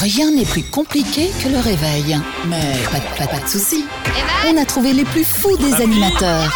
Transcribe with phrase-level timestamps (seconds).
[0.00, 2.18] Rien n'est plus compliqué que le réveil.
[2.46, 2.60] Mais
[2.92, 3.84] pas, de- pas, pas de soucis.
[4.46, 6.52] On a trouvé les plus fous des animateurs.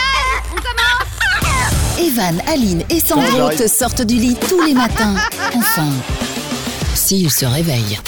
[1.99, 5.15] Evan, Aline et Sandro te sortent du lit tous les matins.
[5.57, 5.89] Enfin,
[6.95, 7.99] s'ils se réveillent.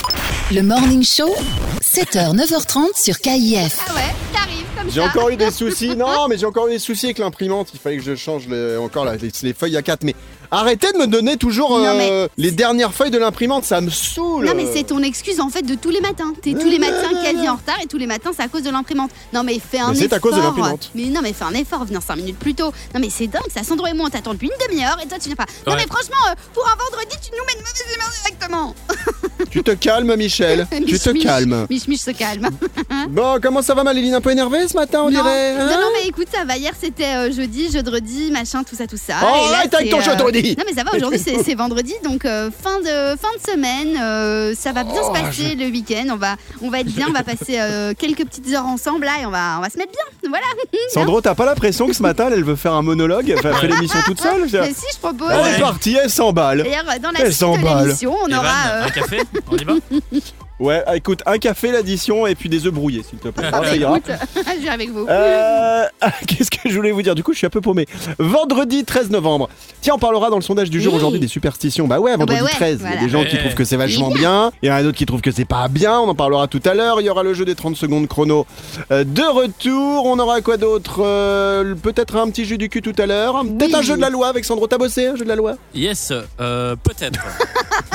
[0.53, 1.35] Le Morning Show,
[1.83, 3.79] 7h, 9h30 sur KIF.
[3.89, 4.01] Ah ouais,
[4.33, 5.07] t'arrives comme J'ai ça.
[5.07, 5.97] encore eu des soucis.
[5.97, 7.69] Non, mais j'ai encore eu des soucis avec l'imprimante.
[7.73, 10.05] Il fallait que je change le- encore la- les, les feuilles à 4.
[10.05, 10.15] Mais
[10.51, 13.65] arrêtez de me donner toujours Non, euh, mais- les dernières feuilles de l'imprimante.
[13.65, 14.45] Ça me saoule.
[14.47, 16.33] Non mais c'est ton excuse en fait de tous les matins.
[16.43, 18.71] T'es tous les matins quasi en retard et tous les matins c'est à cause de
[18.71, 19.11] l'imprimante.
[19.33, 20.09] Non mais fais un Mais effort.
[20.11, 20.91] c'est à cause de l'imprimante.
[20.95, 22.73] Mais non mais fais un effort, venir 5 minutes plus tôt.
[22.95, 25.19] Non mais c'est dingue, ça Sandro et moi on t'attend depuis une demi-heure et toi
[25.19, 25.47] tu viens pas.
[25.67, 25.79] Non Ouais.
[25.81, 28.75] mais franchement, euh, pour un vendredi tu nous mets une mauvaise humeur directement.
[29.51, 30.67] Tu te calmes, Michel.
[30.73, 31.23] tu Mich, te mich.
[31.23, 31.67] calmes.
[31.71, 32.49] Mich Mich se calme.
[33.09, 35.11] Bon, comment ça va, Maléline Un peu énervée ce matin, on non.
[35.11, 38.75] dirait hein non non mais écoute ça va hier c'était euh, jeudi, jeudi, machin tout
[38.75, 39.15] ça tout ça.
[39.23, 40.17] Oh, Et là, arrête avec c'est, ton jeudi.
[40.43, 44.55] Non mais ça va aujourd'hui c'est vendredi donc euh, fin de fin de semaine euh,
[44.55, 46.07] ça va bien Oh, se passer le week-end.
[46.13, 49.05] On va on va être bien on va passer euh, quelques petites heures ensemble.
[49.05, 50.31] Là et on va on va se mettre bien.
[50.31, 50.47] Voilà.
[50.93, 53.29] Sandro, t'as pas l'impression que ce matin, elle veut faire un monologue?
[53.29, 55.31] Elle fait l'émission toute seule Mais si je propose.
[55.31, 56.63] Elle est partie, elle s'emballe.
[56.63, 59.21] D'ailleurs dans la Elle suite de l'émission on Evan, aura euh, un café?
[59.51, 59.75] On y va?
[60.61, 63.49] Ouais, ah, écoute, un café, l'addition, et puis des œufs brouillés, s'il te plaît.
[63.53, 63.99] Ah, ira.
[63.99, 65.05] écoute, je vais avec vous.
[65.09, 65.85] Euh,
[66.29, 67.17] Qu'est-ce que je voulais vous dire?
[67.17, 67.87] Du coup, je suis un peu paumé.
[68.21, 69.49] Vendredi 13 novembre.
[69.81, 70.99] Tiens, on parlera dans le sondage du jour Oui.
[71.01, 71.89] aujourd'hui des superstitions.
[71.89, 72.79] Bah ouais, vendredi bah ouais, 13.
[72.85, 74.53] Il y a des gens qui trouvent que c'est vachement bien.
[74.63, 75.99] Il y en a d'autres qui trouvent que c'est pas bien.
[75.99, 77.01] On en parlera tout à l'heure.
[77.01, 78.47] Il y aura le jeu des 30 secondes chrono
[78.93, 80.07] euh, de retour.
[80.07, 83.43] On aura quoi d'autre Euh, Peut-être un petit jeu du cul tout à l'heure.
[83.43, 83.77] Peut-être Oui.
[83.77, 84.69] un jeu de la loi avec Sandro.
[84.69, 85.55] T'as bossé un jeu de la loi?
[85.75, 87.19] Yes, euh, peut-être.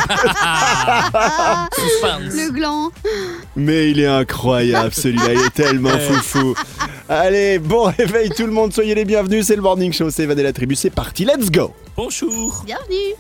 [2.49, 2.53] Suspense.
[2.53, 2.91] le gland.
[3.55, 6.55] Mais il est incroyable celui-là, il est tellement foufou.
[7.07, 10.37] Allez, bon réveil tout le monde, soyez les bienvenus, c'est le Morning Show, c'est Evan
[10.39, 12.63] et la tribu, c'est parti, let's go Bonjour.
[12.65, 13.15] Bienvenue.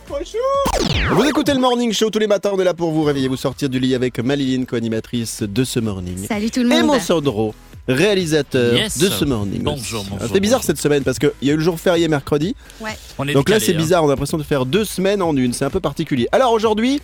[1.11, 3.35] Vous écoutez le Morning Show tous les matins, on est là pour vous réveiller, vous
[3.37, 6.27] sortir du lit avec Maline, co-animatrice de ce Morning.
[6.27, 6.85] Salut tout le Et monde.
[6.85, 7.53] mon Sandro,
[7.87, 8.99] réalisateur Yes.
[8.99, 9.63] de ce Morning.
[9.63, 10.67] Bonjour, bonjour, C'était bizarre bonjour.
[10.67, 12.55] cette semaine parce qu'il y a eu le jour férié mercredi,
[13.17, 13.77] On est donc là c'est hein.
[13.77, 16.27] bizarre, on a l'impression de faire deux semaines en une, c'est un peu particulier.
[16.31, 17.01] Alors aujourd'hui,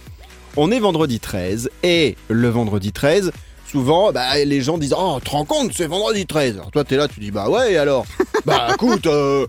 [0.58, 3.32] on est vendredi 13, et le vendredi 13...
[3.68, 6.54] Souvent, bah, les gens disent Oh, te rends compte, c'est vendredi 13.
[6.54, 8.06] Alors toi, t'es là, tu dis Bah ouais, et alors?
[8.46, 9.48] Bah écoute, euh,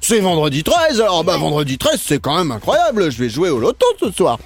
[0.00, 1.00] c'est vendredi 13.
[1.00, 3.10] Alors, bah vendredi 13, c'est quand même incroyable.
[3.10, 4.38] Je vais jouer au loto ce soir.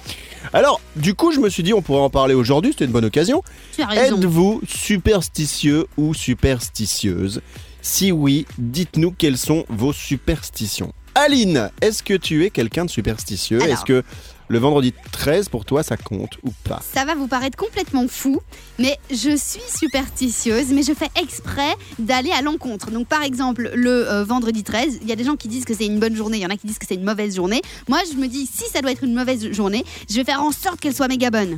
[0.53, 3.05] Alors, du coup, je me suis dit On pourrait en parler aujourd'hui, c'était une bonne
[3.05, 3.43] occasion.
[3.75, 4.17] Tu as raison.
[4.17, 7.41] Êtes-vous superstitieux ou superstitieuse?
[7.81, 10.93] Si oui, dites-nous quelles sont vos superstitions.
[11.15, 13.61] Aline, est-ce que tu es quelqu'un de superstitieux?
[13.61, 13.73] Alors.
[13.73, 14.03] Est-ce que
[14.51, 16.81] le vendredi 13, pour toi, ça compte ou pas?
[16.81, 18.41] Ça va vous paraître complètement fou,
[18.79, 22.91] mais je suis superstitieuse, mais je fais exprès d'aller à l'encontre.
[22.91, 25.73] Donc par exemple, le euh, vendredi 13, il y a des gens qui disent que
[25.73, 27.61] c'est une bonne journée, il y en a qui disent que c'est une mauvaise journée.
[27.87, 30.51] Moi, je me dis, si ça doit être une mauvaise journée, je vais faire en
[30.51, 31.57] sorte qu'elle soit méga bonne.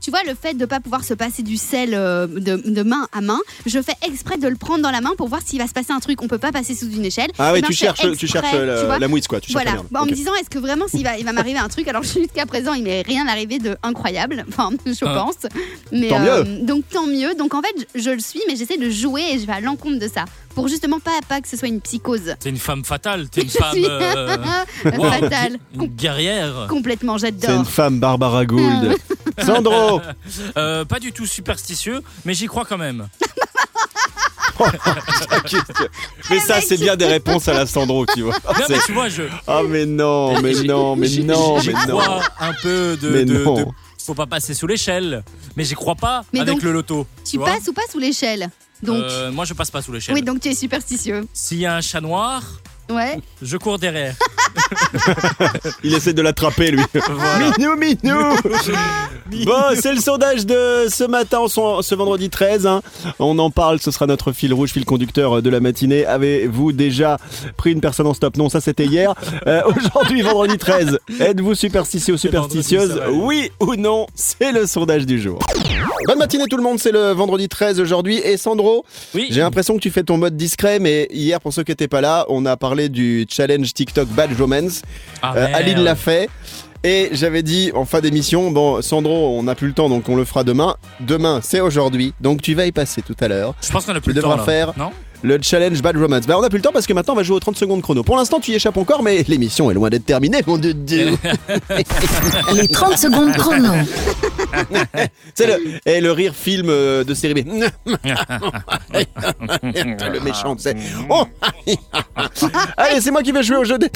[0.00, 2.82] Tu vois, le fait de ne pas pouvoir se passer du sel euh, de, de
[2.82, 5.58] main à main, je fais exprès de le prendre dans la main pour voir s'il
[5.58, 6.22] va se passer un truc.
[6.22, 7.30] On peut pas passer sous une échelle.
[7.38, 8.98] Ah oui, Eh ben, tu cherches, tu cherches la, tu vois.
[8.98, 9.40] la mouise, quoi.
[9.40, 9.76] Tu Voilà.
[9.90, 11.88] Bah, en me disant est-ce que vraiment s'il va, il va m'arriver un truc?
[11.88, 15.14] Alors jusqu'à présent il m'est rien arrivé de incroyable, enfin je Ah.
[15.26, 15.50] pense.
[15.92, 17.34] Mais Tant euh, donc tant mieux.
[17.34, 19.60] Donc en fait je, je le suis mais j'essaie de jouer et je vais à
[19.60, 22.34] l'encontre de ça pour justement pas pas que ce soit une psychose.
[22.40, 23.72] T'es une femme fatale, t'es une Je femme.
[23.72, 24.36] suis euh,
[24.96, 26.66] wow, fatale, Une guerrière.
[26.68, 27.66] complètement C'est une j'adore.
[27.68, 28.96] femme, Barbara Gould.
[29.46, 30.00] Sandro
[30.56, 33.08] Euh, pas du tout superstitieux, mais j'y crois quand même.
[36.30, 38.34] Mais ça, c'est bien des réponses à la Sandro, tu vois.
[38.34, 39.22] Non, C'est- mais tu vois, je.
[39.46, 41.98] Ah, mais non, mais non, mais non, mais non.
[41.98, 43.08] crois un peu de.
[43.10, 43.54] Mais de- non.
[43.54, 43.66] de-
[44.04, 45.22] Faut pas passer sous l'échelle.
[45.56, 47.06] Mais j'y crois pas Mais avec donc, le loto.
[47.24, 48.48] Tu vois passes ou pas sous l'échelle
[48.82, 50.14] Donc Euh, moi, je passe pas sous l'échelle.
[50.14, 51.26] oui donc tu es superstitieux.
[51.34, 52.42] S'il y a un chat noir,
[52.90, 53.18] Ouais.
[53.42, 54.14] je cours derrière.
[55.84, 56.82] Il essaie de l'attraper, lui.
[57.08, 57.50] Voilà.
[57.58, 58.18] Minou, minou
[59.44, 62.66] Bon, c'est le sondage de ce matin, ce vendredi 13.
[62.66, 62.82] hein.
[63.18, 66.06] On en parle, ce sera notre fil rouge, fil conducteur de la matinée.
[66.06, 67.18] Avez-vous déjà
[67.56, 68.36] pris une personne en stop?
[68.36, 69.14] Non, ça c'était hier.
[69.46, 70.98] Euh, Aujourd'hui, vendredi 13.
[71.20, 73.00] Êtes-vous superstitieux ou superstitieuse?
[73.12, 75.38] Oui ou non C'est le sondage du jour.
[76.06, 78.18] Bonne matinée tout le monde, c'est le vendredi 13 aujourd'hui.
[78.18, 78.84] Et Sandro,
[79.14, 79.26] Oui.
[79.30, 82.00] j'ai l'impression que tu fais ton mode discret, mais hier, pour ceux qui n'étaient pas
[82.00, 84.82] là, on a parlé du challenge TikTok Bad Romance.
[85.22, 85.46] Ah, Euh.
[85.54, 86.30] Aline l'a fait.
[86.84, 90.14] Et j'avais dit en fin d'émission, bon Sandro, on n'a plus le temps donc on
[90.14, 90.76] le fera demain.
[91.00, 93.54] Demain, c'est aujourd'hui, donc tu vas y passer tout à l'heure.
[93.60, 94.28] Je pense qu'on a plus Tu le temps.
[94.28, 94.44] devras là.
[94.44, 94.92] faire Non
[95.22, 96.26] Le challenge Bad Romance.
[96.26, 97.82] Bah on n'a plus le temps parce que maintenant on va jouer aux 30 secondes
[97.82, 98.02] chrono.
[98.02, 100.74] Pour l'instant tu y échappes encore, mais l'émission est loin d'être terminée, mon dieu.
[100.74, 101.18] de Dieu.
[102.54, 103.72] Les 30 secondes chrono.
[105.34, 107.48] c'est le, et le rire film euh, de série B.
[108.92, 110.76] le méchant, c'est.
[111.10, 111.24] Oh
[112.76, 113.90] Allez, c'est moi qui vais jouer au jeu des.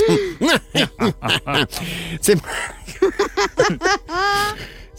[2.21, 2.45] c'est moi.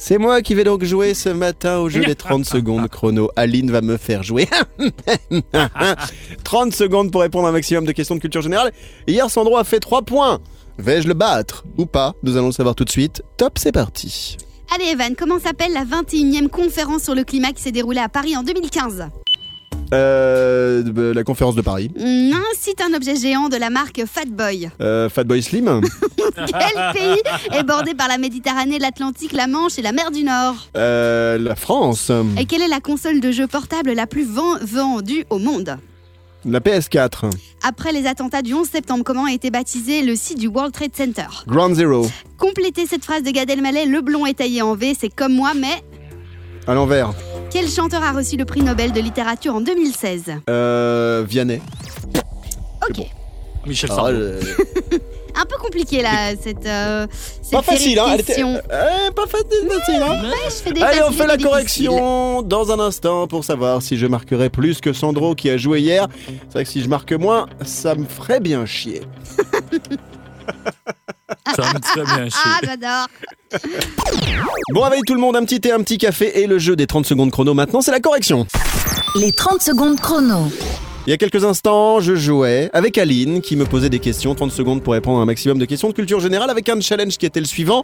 [0.05, 3.31] C'est moi qui vais donc jouer ce matin au jeu des 30 secondes chrono.
[3.37, 4.49] Aline va me faire jouer.
[6.43, 8.73] 30 secondes pour répondre à un maximum de questions de culture générale.
[9.07, 10.41] Hier, Sandro a fait 3 points.
[10.77, 12.15] Vais-je le battre ou pas?
[12.21, 13.23] Nous allons le savoir tout de suite.
[13.37, 14.35] Top, c'est parti.
[14.75, 18.35] Allez Evan, comment s'appelle la 21e conférence sur le climat qui s'est déroulée à Paris
[18.35, 19.05] en 2015
[19.93, 21.91] Euh, la conférence de Paris.
[21.99, 24.69] Hum, Cite un objet géant de la marque Fatboy.
[24.81, 25.81] Euh, Fatboy Slim.
[26.35, 30.55] Quel pays est bordé par la Méditerranée, l'Atlantique, la Manche et la mer du Nord
[30.77, 32.11] Euh, la France.
[32.39, 35.77] Et quelle est la console de jeu portable la plus ven- vendue au monde
[36.45, 37.29] La PS4.
[37.63, 40.95] Après les attentats du 11 septembre, comment a été baptisé le site du World Trade
[40.95, 42.07] Center Ground Zero.
[42.37, 45.51] Complétez cette phrase de Gad Elmaleh, le blond est taillé en V, c'est comme moi,
[45.55, 45.83] mais
[46.67, 47.13] À l'envers.
[47.53, 51.61] Quel chanteur a reçu le prix Nobel de littérature en 2016 Euh, Vianney.
[52.89, 53.05] Ok.
[53.67, 54.17] Michel Ah, Sardou.
[55.35, 56.65] Un peu compliqué là, cette.
[56.65, 57.07] euh,
[57.41, 58.05] cette pas facile, hein.
[58.13, 58.33] Elle était...
[58.33, 58.49] question.
[58.71, 60.21] Euh, pas facile, facile, hein.
[60.23, 63.27] Ouais, je fais des Allez, on faciles fait et la des correction dans un instant
[63.27, 66.07] pour savoir si je marquerai plus que Sandro qui a joué hier.
[66.27, 69.01] C'est vrai que si je marque moins, ça me ferait bien chier.
[71.55, 72.39] Ça me très bien chier.
[72.45, 73.07] Ah, j'adore.
[74.73, 76.87] Bon, réveille tout le monde, un petit thé, un petit café et le jeu des
[76.87, 77.53] 30 secondes chrono.
[77.53, 78.47] Maintenant, c'est la correction.
[79.15, 80.51] Les 30 secondes chrono.
[81.05, 84.51] Il y a quelques instants, je jouais avec Aline qui me posait des questions, 30
[84.51, 87.25] secondes pour répondre à un maximum de questions de culture générale avec un challenge qui
[87.25, 87.83] était le suivant.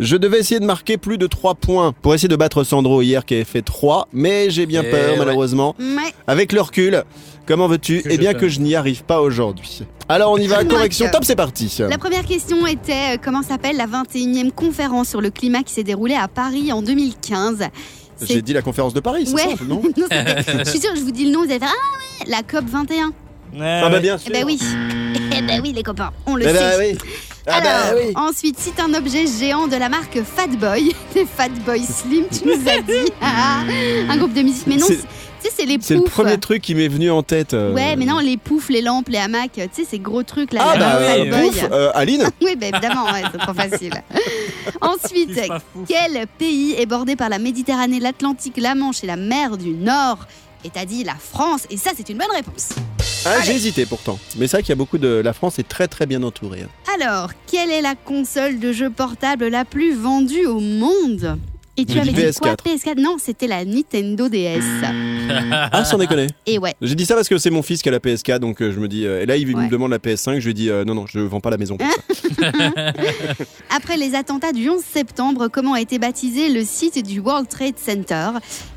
[0.00, 3.24] Je devais essayer de marquer plus de 3 points pour essayer de battre Sandro hier
[3.24, 5.18] qui avait fait 3, mais j'ai bien Eh peur ouais.
[5.18, 5.76] malheureusement.
[5.78, 6.12] Ouais.
[6.26, 7.04] Avec le recul,
[7.46, 9.82] comment veux-tu Eh bien que je n'y arrive pas aujourd'hui.
[10.08, 11.72] Alors on y va, correction, top, c'est parti.
[11.78, 15.84] La première question était euh, comment s'appelle la 21e conférence sur le climat qui s'est
[15.84, 17.58] déroulée à Paris en 2015
[18.16, 19.50] C'est- J'ai dit la conférence de Paris, c'est Ouais.
[19.50, 22.24] simple, non Non, je suis sûre, je vous dis le nom, vous allez faire Ah
[22.24, 23.12] ouais, la COP 21.
[23.60, 24.28] Ah bah bien sûr.
[24.30, 24.58] Eh ben oui.
[25.36, 26.52] Eh ben oui, les copains, on le Eh sait.
[26.54, 26.98] ben oui.
[27.46, 28.12] Ah bah Alors, oui.
[28.16, 30.94] ensuite, cite un objet géant de la marque Fatboy.
[31.12, 33.10] C'est Fatboy Slim, tu nous as dit.
[33.20, 33.60] Ah,
[34.08, 34.66] un groupe de musique.
[34.66, 36.10] Mais non, tu sais, c'est les C'est le poufs.
[36.12, 37.52] premier truc qui m'est venu en tête.
[37.52, 37.74] euh.
[37.74, 40.62] Ouais, mais non, les poufs, les lampes, les hamacs, tu sais, ces gros trucs là.
[40.64, 41.50] Ah bah marque oui, Fatboy.
[41.50, 43.92] pouf, euh, Aline Oui, bah évidemment, ouais, c'est trop facile.
[44.80, 45.38] Ensuite,
[45.86, 50.26] quel pays est bordé par la Méditerranée, l'Atlantique, la Manche et la mer du Nord?
[50.66, 52.70] Et t'as dit la France, et ça, c'est une bonne réponse.
[53.26, 54.18] Ah, j'ai hésité pourtant.
[54.38, 55.20] Mais c'est vrai qu'il y a beaucoup de.
[55.22, 56.64] La France est très très bien entourée.
[57.00, 61.38] Alors, quelle est la console de jeu portable la plus vendue au monde?
[61.76, 62.94] Et tu avais dit dit quoi PS4.
[62.94, 64.62] PS4 Non, c'était la Nintendo DS.
[65.50, 66.28] Ah, sans déconner.
[66.46, 66.72] Et ouais.
[66.80, 68.78] J'ai dit ça parce que c'est mon fils qui a la PS4, donc euh, je
[68.78, 69.06] me dis.
[69.06, 69.64] euh, et là, il Ouais.
[69.64, 70.38] me demande la PS5.
[70.38, 72.52] Je lui ai dit euh, non, non, je vends pas la maison pour ça.
[73.76, 77.76] Après les attentats du 11 septembre, comment a été baptisé le site du World Trade
[77.78, 78.28] Center?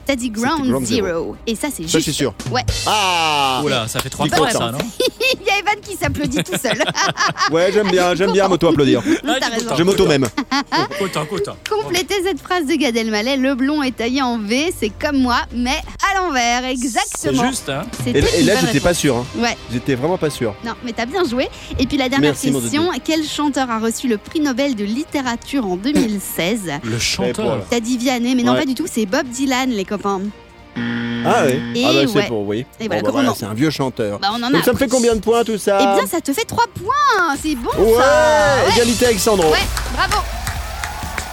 [0.07, 1.05] T'as dit Ground, Ground Zero.
[1.07, 1.35] Zero.
[1.45, 2.03] Et ça, c'est Ça, je juste.
[2.03, 2.33] suis sûr.
[2.49, 2.61] Ouais.
[2.85, 4.49] Ah Oula, ça fait trois content.
[4.49, 4.77] ça, non
[5.39, 6.81] Il y a Evan qui s'applaudit tout seul.
[7.51, 9.01] Ouais, j'aime bien, j'aime bien m'auto-applaudir.
[9.03, 9.75] T'as Ah, raison.
[9.77, 10.27] Je m'auto même.
[10.99, 11.55] Content, content.
[11.69, 13.37] Complétez cette phrase de Gad Elmaleh.
[13.37, 15.77] Le blond est taillé en V, c'est comme moi, mais
[16.11, 16.61] à l'envers.
[16.63, 17.47] C'est Exactement.
[17.49, 19.15] juste, hein Et, là, j'étais pas sûr.
[19.17, 19.25] hein.
[19.37, 20.55] Ouais, J'étais vraiment pas sûr.
[20.65, 21.47] non, mais t'as bien joué.
[21.79, 25.65] Et puis la dernière Merci, question quel chanteur a reçu le prix Nobel de littérature
[25.65, 25.75] en
[26.11, 27.59] 2016 Le chanteur.
[27.69, 28.59] T'as dit Vianney, mais non, Ouais.
[28.59, 29.96] pas du tout, c'est Bob Dylan, les copains.
[30.03, 31.59] Ah ouais.
[31.75, 32.27] Et ah bah c'est ouais.
[32.27, 32.65] pour oui.
[32.79, 34.19] Et Bon, voilà, bah, comment- c'est un vieux chanteur.
[34.19, 34.51] Bah, on en a.
[34.51, 34.95] Donc ça me fait appris.
[34.95, 37.35] combien de points tout ça Eh bien, ça te fait 3 points.
[37.41, 38.75] C'est bon, Ouais, ça.
[38.75, 39.49] égalité avec Sandro.
[39.51, 39.57] Ouais,
[39.93, 40.23] bravo.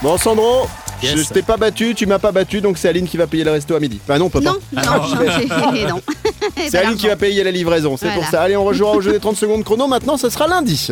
[0.03, 0.67] Bon Sandro,
[1.03, 1.17] Yes.
[1.29, 3.51] je t'ai pas battu, tu m'as pas battu, donc c'est Aline qui va payer le
[3.51, 4.01] resto à midi.
[4.03, 4.83] Enfin non, on peut Non, pas.
[4.83, 6.01] non, non, j'ai- non.
[6.69, 8.20] C'est Aline qui va payer la livraison, c'est Voilà.
[8.20, 8.43] pour ça.
[8.43, 9.86] Allez, on rejouera au jeu des 30 secondes chrono.
[9.86, 10.89] Maintenant, ce sera lundi.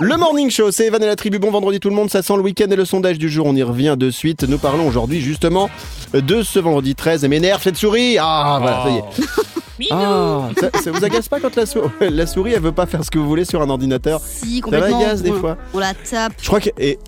[0.00, 1.38] Le Morning Show, c'est Evan et la tribu.
[1.38, 3.46] Bon vendredi tout le monde, ça sent le week-end et le sondage du jour.
[3.46, 4.42] On y revient de suite.
[4.44, 5.70] Nous parlons aujourd'hui justement
[6.12, 7.24] de ce vendredi 13.
[7.24, 8.16] Et m'énerve cette souris.
[8.20, 9.26] Ah, voilà, ça y est.
[9.90, 9.94] Oh.
[9.94, 13.04] Ah, ça, ça vous agace pas quand la, sou- la souris elle veut pas faire
[13.04, 14.20] ce que vous voulez sur un ordinateur?
[14.24, 14.98] Si, Ça complètement.
[15.00, 15.58] m'agace des on- fois?
[15.74, 16.32] On la tape.
[16.40, 16.70] Je crois que.
[16.78, 16.98] et-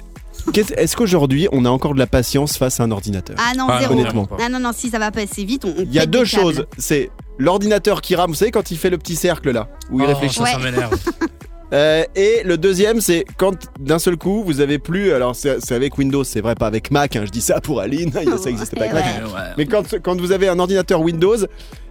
[0.54, 3.36] Est-ce qu'aujourd'hui on a encore de la patience face à un ordinateur?
[3.38, 3.94] Ah non, Ah, zéro.
[3.94, 4.28] honnêtement.
[4.42, 5.74] Ah non, non, si ça va passer vite, on.
[5.82, 6.66] Il y a deux choses.
[6.78, 10.04] C'est l'ordinateur qui rame, vous savez, quand il fait le petit cercle là, où il
[10.04, 10.40] Oh, réfléchit.
[10.44, 10.92] Ça, m'énerve.
[11.74, 15.12] Euh, et le deuxième, c'est quand d'un seul coup, vous avez plus.
[15.12, 17.14] Alors, c'est avec Windows, c'est vrai, pas avec Mac.
[17.16, 19.04] hein, je dis ça pour Aline, ça n'existe pas avec Mac.
[19.26, 19.40] Ouais.
[19.58, 21.36] Mais quand, quand vous avez un ordinateur Windows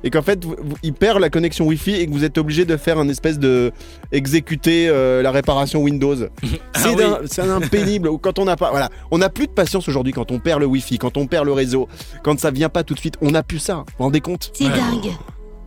[0.04, 2.66] et qu'en fait vous- vous- il perd la connexion Wi-Fi et que vous êtes obligé
[2.66, 3.72] de faire un espèce de
[4.12, 6.16] exécuter euh, la réparation Windows,
[6.74, 7.04] Ah c'est oui.
[7.26, 8.08] c'est un pénible.
[8.10, 10.60] Ou quand on n'a pas, voilà, on n'a plus de patience aujourd'hui quand on perd
[10.62, 11.88] le Wi-Fi, quand on perd le réseau,
[12.24, 13.76] quand ça vient pas tout de suite, on n'a plus ça.
[13.76, 14.52] Vous vous rendez compte?
[14.54, 14.72] C'est Ouais.
[14.72, 15.12] dingue.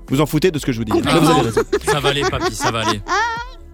[0.09, 0.90] Vous en foutez de ce que je vous dis.
[0.90, 1.21] Complètement.
[1.21, 1.61] vous avez raison.
[1.87, 3.00] Ça va aller, papy, ça va aller.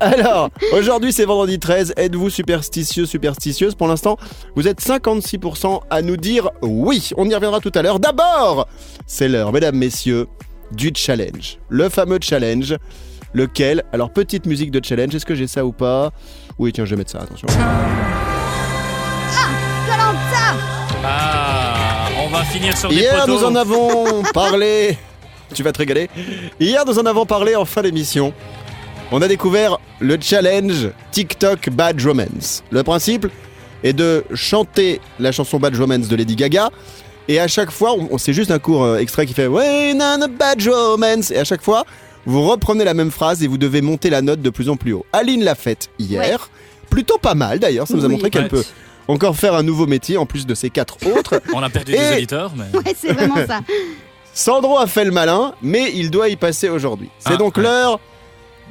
[0.00, 1.94] Alors, aujourd'hui c'est vendredi 13.
[1.96, 4.18] Êtes-vous superstitieux, superstitieuse Pour l'instant,
[4.54, 7.10] vous êtes 56% à nous dire oui.
[7.16, 7.98] On y reviendra tout à l'heure.
[7.98, 8.68] D'abord,
[9.06, 10.26] c'est l'heure, mesdames, messieurs,
[10.72, 11.58] du challenge.
[11.68, 12.76] Le fameux challenge.
[13.32, 15.14] Lequel Alors, petite musique de challenge.
[15.14, 16.10] Est-ce que j'ai ça ou pas
[16.58, 17.46] Oui, tiens, je vais mettre ça, attention.
[19.86, 20.56] Koh-Lanta
[21.04, 23.32] Ah, on va finir sur des Hier, poteaux.
[23.38, 24.96] nous en avons parlé.
[25.54, 26.10] Tu vas te régaler.
[26.58, 28.32] Hier, nous en avons parlé en fin d'émission.
[29.12, 32.64] On a découvert le challenge TikTok Bad Romance.
[32.70, 33.26] Le principe
[33.84, 36.70] est de chanter la chanson Bad Romance de Lady Gaga.
[37.28, 39.48] Et à chaque fois, on, c'est juste un court euh, extrait qui fait
[39.94, 41.30] nana, bad romance.
[41.30, 41.84] Et à chaque fois,
[42.24, 44.92] vous reprenez la même phrase et vous devez monter la note de plus en plus
[44.92, 45.04] haut.
[45.12, 46.50] Aline l'a faite hier.
[46.90, 47.86] Plutôt pas mal d'ailleurs.
[47.88, 48.12] Ça nous a Oui.
[48.14, 48.48] montré qu'elle Ouais.
[48.48, 48.64] peut
[49.08, 51.40] encore faire un nouveau métier en plus de ses quatre autres.
[51.54, 52.76] On a perdu Et- des auditeurs, mais.
[52.78, 53.60] Ouais, c'est vraiment ça.
[54.34, 57.08] Sandro a fait le malin, mais il doit y passer aujourd'hui.
[57.20, 57.62] C'est Ah, donc ouais.
[57.62, 57.98] l'heure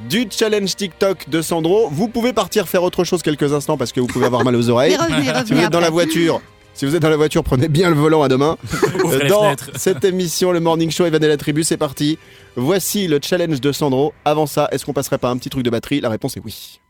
[0.08, 1.88] du challenge TikTok de Sandro.
[1.90, 4.68] Vous pouvez partir faire autre chose quelques instants parce que vous pouvez avoir mal aux
[4.68, 4.96] oreilles.
[5.00, 6.40] revenez, revenez Si vous êtes dans la voiture,
[6.74, 8.58] si vous êtes dans la voiture, prenez bien le volant à deux mains.
[9.04, 9.70] Ouvrez les Dans fenêtres.
[9.76, 12.18] cette émission, le Morning Show Evan et la tribu, c'est parti.
[12.54, 14.12] Voici le challenge de Sandro.
[14.24, 16.00] Avant ça, est-ce qu'on passerait pas un petit truc de batterie?
[16.00, 16.80] La réponse est oui.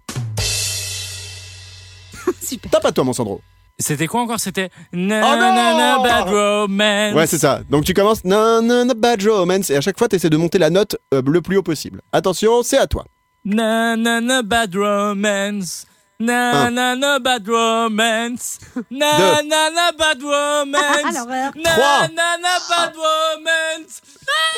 [2.42, 2.70] Super.
[2.70, 3.40] Tape à toi, mon Sandro.
[3.78, 4.40] C'était quoi encore?
[4.40, 7.14] C'était na Oh non na na bad romance.
[7.14, 7.60] Ouais, c'est ça.
[7.68, 10.36] Donc tu commences na na na bad romance et à chaque fois, tu essaies de
[10.38, 12.00] monter la note euh, le plus haut possible.
[12.12, 13.04] Attention, c'est à toi.
[13.44, 15.84] Na na na bad romance.
[16.18, 16.70] Na Un.
[16.70, 18.58] na na bad romance.
[18.90, 19.42] Na Deux.
[19.48, 21.04] na na bad romance.
[21.04, 21.52] Ah, l'horreur.
[21.56, 22.08] Na Trois.
[22.08, 24.00] na na bad romance.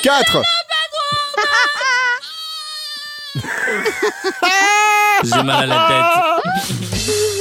[0.04, 0.38] 4
[5.24, 6.40] J'ai mal à la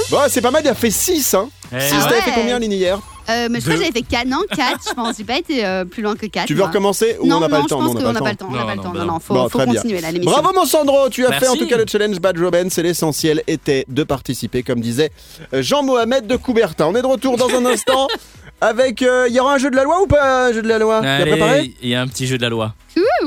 [0.09, 1.49] Bon, c'est pas mal, il a fait 6 hein.
[1.69, 1.81] tête.
[1.81, 2.21] Si Eh, Ah t'avais ouais.
[2.21, 2.99] fait combien Lini hier?
[3.29, 3.79] Euh, mais je crois Deux.
[3.81, 5.17] que j'avais fait 4, non 4, je pense.
[5.17, 6.45] J'ai pas été euh, plus loin que 4.
[6.47, 8.19] Tu veux recommencer ou non, on n'a pas non, le temps je pense qu'on n'a
[8.21, 8.47] pas le temps.
[8.49, 8.89] On n'a Non, pas le non, temps.
[8.93, 9.13] bah Non, non.
[9.15, 9.75] non, faut, Bon, faut très bien.
[9.81, 10.31] continuer là, l'émission.
[10.39, 13.43] Bravo mon Sandro, tu as fait en tout cas le challenge Bad Romance et l'essentiel
[13.47, 15.11] était de participer comme disait
[15.53, 16.85] euh, Jean-Mohamed de Coubertin.
[16.85, 18.07] On est de retour dans un instant
[18.61, 19.01] avec...
[19.01, 20.77] euh, Il y aura un jeu de la loi ou pas un jeu de la
[20.79, 21.01] loi?
[21.01, 22.73] Préparé il y a un petit jeu de la loi.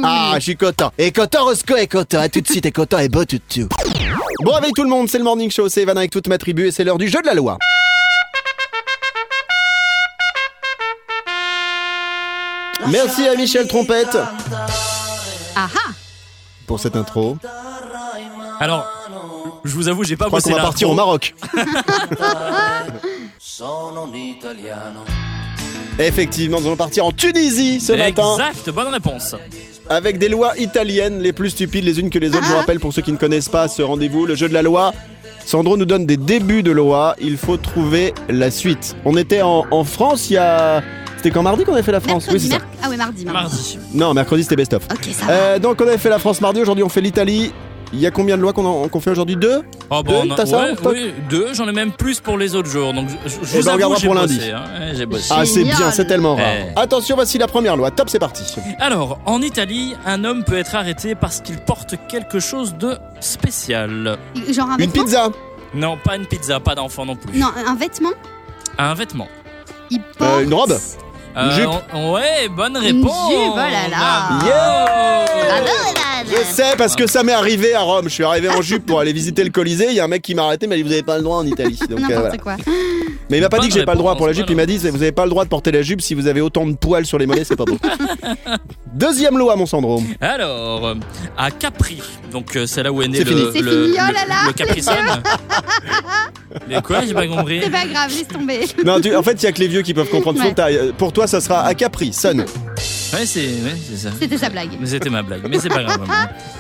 [0.03, 0.93] Ah, je suis content.
[0.99, 2.21] Et content, Roscoe est content.
[2.21, 3.71] À tout de suite, et content, et beau tout de suite.
[4.43, 6.67] Bon, avec tout le monde, c'est le Morning Show, c'est Evan avec toute ma tribu
[6.67, 7.59] et c'est l'heure du jeu de la loi.
[12.89, 14.17] Merci à Michel Trompette
[15.57, 15.91] Ah ah
[16.67, 17.37] pour cette intro.
[18.61, 18.87] Alors,
[19.65, 21.35] je vous avoue, j'ai pas Je crois bossé qu'on va partir au Maroc.
[23.43, 25.01] Sono un italiano.
[25.99, 29.35] Effectivement, nous allons partir en Tunisie ce matin Exact, bonne réponse.
[29.89, 32.45] avec des lois italiennes les plus stupides les unes que les autres.
[32.45, 34.61] Je vous rappelle pour ceux qui ne connaissent pas ce rendez-vous, le jeu de la
[34.61, 34.93] loi.
[35.47, 37.17] Sandro nous donne des débuts de loi.
[37.19, 38.95] Il faut trouver la suite.
[39.07, 40.83] On était en, en France il y a.
[41.17, 42.27] C'était quand mardi qu'on avait fait la France?
[42.27, 42.63] Mercredi, c'est ça.
[42.83, 43.25] Ah ouais, mardi.
[43.25, 43.55] mardi.
[43.55, 43.79] Mardi.
[43.95, 44.85] Non, mercredi c'était best-of.
[44.93, 45.33] Ok, ça va.
[45.33, 47.53] Euh, donc on avait fait la France mardi, aujourd'hui on fait l'Italie.
[47.93, 49.35] Il y a combien de lois qu'on fait aujourd'hui?
[49.37, 49.63] Deux?
[49.91, 52.55] Oh, Deux, on a- t'as ça, ouais, oui, deux, j'en ai même plus pour les
[52.55, 52.93] autres jours.
[52.95, 54.41] Donc, je, Eh vous ben, avoue, pour bossé, lundi.
[54.55, 54.63] hein.
[54.95, 55.27] J'ai bossé.
[55.37, 56.45] Ah c'est bien, c'est tellement rare.
[56.77, 56.79] Eh.
[56.79, 57.91] Attention, voici la première loi.
[57.91, 58.45] Top, c'est parti.
[58.79, 64.19] Alors, en Italie, un homme peut être arrêté parce qu'il porte quelque chose de spécial.
[64.49, 65.29] Genre un Une pizza,
[65.75, 67.37] Non, pas une pizza, pas d'enfant non plus.
[67.41, 68.11] Non, un vêtement
[68.79, 69.27] Un vêtement.
[69.91, 70.31] Il porte...
[70.31, 70.79] Euh, une robe?
[71.37, 71.69] Euh, jupe?
[71.93, 73.31] on- ouais, bonne réponse.
[73.31, 74.45] jupe, oh là là.
[74.47, 76.10] Yeah Bravo, Evan.
[76.31, 78.05] Je sais parce que ça m'est arrivé à Rome.
[78.05, 79.87] Je suis arrivé en jupe pour aller visiter le Colisée.
[79.89, 81.23] Il y a un mec qui m'a arrêté, mais il dit vous avez pas le
[81.25, 81.79] droit en Italie.
[81.89, 82.39] Donc, euh, voilà.
[82.39, 82.57] quoi.
[83.29, 84.47] Mais il m'a pas dit que j'ai pas le droit pour la jupe.
[84.51, 86.41] Il m'a dit vous avez pas le droit de porter la jupe si vous avez
[86.41, 87.79] autant de poils sur les mollets, c'est pas beau.
[88.95, 90.03] Deuxième loi, mon Sandro.
[90.21, 90.95] Alors, euh,
[91.39, 92.01] à Capri,
[92.33, 93.43] donc euh, c'est là où est né le, fini.
[93.43, 94.95] Le, fini, oh le- là là, le Capri Sun.
[96.69, 97.61] Mais quoi, j'ai pas compris.
[97.63, 98.61] C'est pas grave, laisse tomber.
[98.85, 100.41] Non, tu- en fait, il y a que les vieux qui peuvent comprendre.
[100.41, 100.51] Ouais.
[100.51, 100.77] que t'ailles.
[100.77, 102.45] Euh, Pour toi, ça sera à Capri, Sun.
[103.13, 104.11] Ouais, c'est ouais, ça.
[104.21, 104.71] C'était sa blague.
[104.85, 106.07] C'était ma blague, mais c'est pas grave.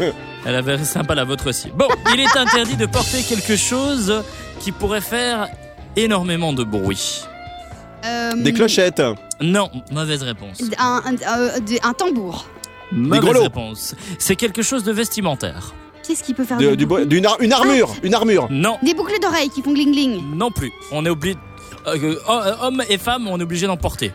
[0.46, 1.68] Elle avait sympa la vôtre aussi.
[1.74, 4.22] Bon, il est interdit de porter quelque chose
[4.58, 5.48] qui pourrait faire
[5.96, 7.22] énormément de bruit.
[8.04, 9.02] Euh, Des clochettes.
[9.40, 10.60] Non, mauvaise réponse.
[10.78, 12.46] Un, un- euh, des- un tambour.
[12.92, 13.94] Mauvaise réponse.
[14.18, 15.72] C'est quelque chose de vestimentaire.
[16.02, 17.94] Qu'est-ce qu'il peut faire de- du beaucoup bois- d'une ar- une armure.
[18.02, 18.48] Une armure.
[18.50, 20.20] Non, Des boucles d'oreilles qui font gling gling.
[20.34, 20.72] non plus.
[20.90, 21.36] On est obligé.
[21.86, 24.12] euh, euh, hommes et femmes, on est obligé d'en porter.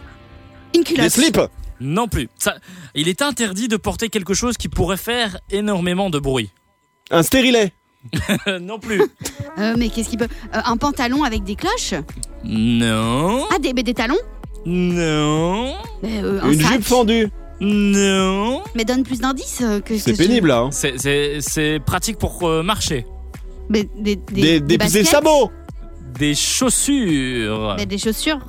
[0.75, 1.10] Une Des culotte.
[1.12, 1.39] slips.
[1.82, 2.29] Non plus.
[2.39, 2.55] Ça,
[2.94, 6.50] il est interdit de porter quelque chose qui pourrait faire énormément de bruit.
[7.12, 7.74] Un stérilet.
[8.62, 9.01] non plus.
[9.58, 11.96] Euh, mais qu'est-ce qu'il peut euh, Un pantalon avec des cloches?
[12.44, 13.46] Non.
[13.53, 14.17] Ah, des, mais des talons?
[14.65, 15.75] Non.
[16.03, 16.74] Mais, euh, un Une sac?
[16.74, 17.29] jupe fendue.
[17.62, 18.62] Non.
[18.75, 19.98] Mais donne plus d'indices que.
[19.98, 20.60] C'est que je- pénible là.
[20.60, 20.72] hein.
[20.72, 23.05] C'est- C'est c'est pratique pour euh, marcher.
[23.70, 25.05] Mais des, des, Des, des- des baskets?
[25.08, 25.51] sabots.
[26.20, 27.75] Des chaussures.
[27.77, 28.39] Mais des chaussures.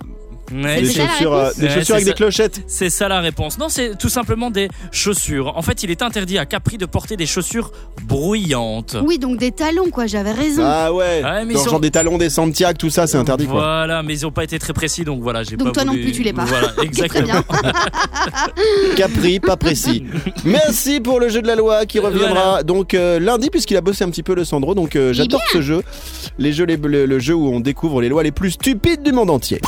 [0.52, 2.10] Ouais, Des c'est ça la chaussures, euh, réponse des Ouais, chaussures c'est avec ça.
[2.12, 2.60] des clochettes.
[2.66, 3.58] C'est ça la réponse.
[3.58, 5.56] Non, c'est tout simplement des chaussures.
[5.56, 7.72] En fait, il est interdit à Capri de porter des chaussures
[8.04, 8.96] bruyantes.
[9.04, 10.62] Oui, donc des talons, quoi, j'avais raison.
[10.64, 11.22] Ah ouais.
[11.24, 13.54] Ouais, mais Dans ils sont- genre des talons, des Santiago, tout ça, c'est interdit quoi.
[13.60, 15.92] Voilà, mais ils n'ont pas été très précis, donc voilà, j'ai Donc pas toi non
[15.94, 16.44] plus, tu l'es pas.
[16.46, 17.40] Voilà, Très exactement.
[18.96, 20.04] Capri, pas précis.
[20.44, 22.62] Merci pour le jeu de la loi qui reviendra Voilà.
[22.62, 24.74] donc euh, lundi puisqu'il a bossé un petit peu le Sandro.
[24.74, 25.82] Donc euh, j'adore ce jeu,
[26.38, 29.12] les jeux, les- le, le jeu où on découvre les lois les plus stupides du
[29.12, 29.60] monde entier.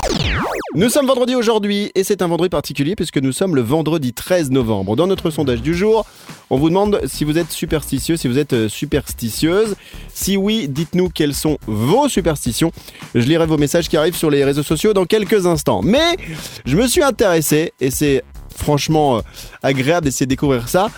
[0.79, 4.53] Nous sommes vendredi aujourd'hui et c'est un vendredi particulier puisque nous sommes le vendredi 13
[4.53, 4.95] novembre.
[4.95, 6.07] Dans notre sondage du jour,
[6.51, 9.75] on vous demande si vous êtes superstitieux, si vous êtes euh, superstitieuse.
[10.15, 12.71] Si oui, dites-nous quelles sont vos superstitions.
[13.17, 15.81] Je lirai vos messages qui arrivent sur les réseaux sociaux dans quelques instants.
[15.83, 16.17] Mais
[16.65, 18.23] je me suis intéressé et c'est
[18.55, 19.21] franchement euh,
[19.65, 20.93] agréable d'essayer de découvrir ça.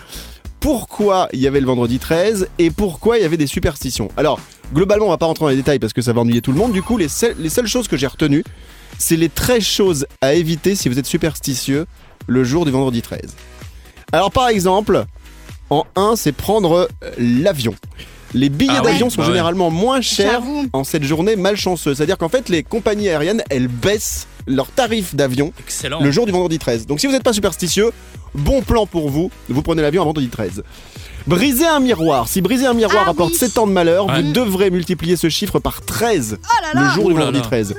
[0.60, 4.40] Pourquoi il y avait le vendredi 13 et pourquoi il y avait des superstitions Alors,
[4.74, 6.58] globalement, on va pas rentrer dans les détails parce que ça va ennuyer tout le
[6.58, 6.72] monde.
[6.72, 8.44] Du coup, les seules choses que j'ai retenues,
[9.00, 11.86] c'est les 13 choses à éviter si vous êtes superstitieux
[12.26, 13.20] le jour du vendredi 13.
[14.12, 15.04] Alors, par exemple,
[15.70, 17.74] en 1, c'est prendre euh, l'avion.
[18.34, 19.32] Les billets Ah ouais, d'avion sont bah ouais.
[19.32, 20.42] généralement moins chers
[20.72, 21.96] en cette journée malchanceuse.
[21.96, 26.00] C'est-à-dire qu'en fait, les compagnies aériennes, elles baissent leurs tarifs d'avion Excellent.
[26.00, 26.86] le jour du vendredi 13.
[26.86, 27.90] Donc si vous n'êtes pas superstitieux,
[28.34, 30.62] bon plan pour vous, vous prenez l'avion un vendredi 13.
[31.26, 32.28] Briser un miroir.
[32.28, 33.38] Si briser un miroir Ah apporte oui.
[33.38, 34.22] 7 ans de malheur, Ouais.
[34.22, 37.44] vous devrez multiplier ce chiffre par 13 Oh là là le jour du vendredi là.
[37.44, 37.74] 13.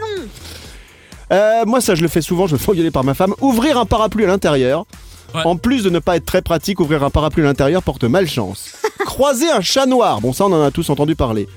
[1.31, 3.33] Euh, moi ça je le fais souvent, je me fais engueuler par ma femme.
[3.41, 4.85] Ouvrir un parapluie à l'intérieur.
[5.33, 5.41] Ouais.
[5.45, 8.75] En plus de ne pas être très pratique, ouvrir un parapluie à l'intérieur porte malchance.
[9.05, 10.19] Croiser un chat noir.
[10.21, 11.47] Bon ça on en a tous entendu parler.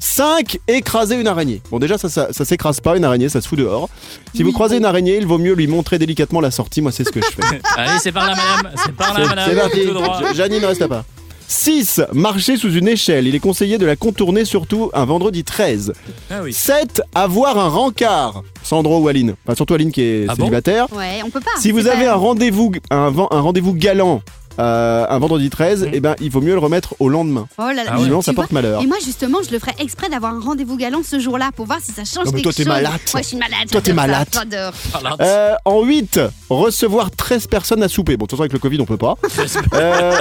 [0.00, 0.58] 5.
[0.66, 1.62] Écraser une araignée.
[1.70, 3.88] Bon déjà ça, ça, ça s'écrase pas une araignée, ça se fout dehors.
[4.34, 6.82] Si vous croisez une araignée, il vaut mieux lui montrer délicatement la sortie.
[6.82, 7.60] Moi c'est ce que je fais.
[7.76, 8.72] Allez, c'est par là, madame.
[8.84, 9.50] C'est par là, madame.
[9.72, 10.34] C'est parti.
[10.34, 11.04] Janine ne reste pas.
[11.52, 12.00] 6.
[12.12, 13.26] Marcher sous une échelle.
[13.26, 15.92] Il est conseillé de la contourner surtout un vendredi 13.
[16.30, 16.52] Ah oui.
[16.52, 17.02] 7.
[17.14, 18.42] Avoir un rencard.
[18.62, 19.34] Sandro ou Aline?
[19.44, 20.44] Enfin, surtout Aline qui est Ah bon?
[20.44, 20.86] célibataire.
[20.96, 21.50] Ouais, on peut pas.
[21.60, 24.22] si vous c'est avez pas- un rendez-vous un, ven- un rendez-vous galant
[24.58, 25.90] euh, un vendredi 13, Mhm.
[25.94, 27.46] eh ben, il vaut mieux le remettre au lendemain.
[27.58, 27.82] Oh là là.
[27.88, 28.04] Ah ouais.
[28.04, 28.82] Sinon, Tu ça vois porte malheur.
[28.82, 31.78] Et moi, justement, je le ferais exprès d'avoir un rendez-vous galant ce jour-là pour voir
[31.82, 32.72] si ça change Non, mais quelque toi, t'es chose.
[32.72, 33.00] malade.
[33.14, 33.68] Ouais, je suis malade.
[33.70, 34.28] Toi, t'es j'adore ça, malade.
[34.32, 35.16] J'adore.
[35.20, 38.16] Euh, en 8, recevoir 13 personnes à souper.
[38.16, 39.14] Bon, de toute façon, avec le Covid, on peut pas.
[39.74, 40.20] Euh,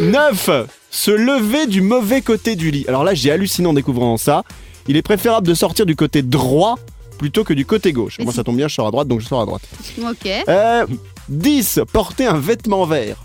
[0.00, 0.50] 9.
[0.90, 2.84] Se lever du mauvais côté du lit.
[2.88, 4.42] Alors là, j'ai halluciné en découvrant ça.
[4.86, 6.76] Il est préférable de sortir du côté droit
[7.18, 8.16] plutôt que du côté gauche.
[8.18, 9.62] Mais Moi, si- ça tombe bien, je sors à droite, donc je sors à droite.
[10.00, 10.28] Ok.
[10.48, 10.86] Euh,
[11.28, 11.80] 10.
[11.92, 13.16] Porter un vêtement vert.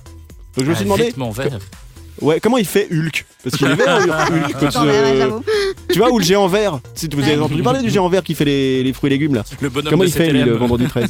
[0.56, 1.60] Donc je me suis Un demandé, vêtement vert.
[2.22, 3.26] ouais, comment il fait Hulk?
[3.44, 4.30] Parce qu'il est vert, Hulk.
[4.32, 4.70] Mais, ouais, que-
[5.20, 5.44] j'avoue.
[5.92, 6.80] tu vois, ou le géant vert?
[6.96, 9.36] Si vous avez entendu parler du géant vert qui fait les, les fruits et légumes
[9.36, 9.44] là?
[9.62, 11.08] Le bonhomme Comment de il fait lui le vendredi 13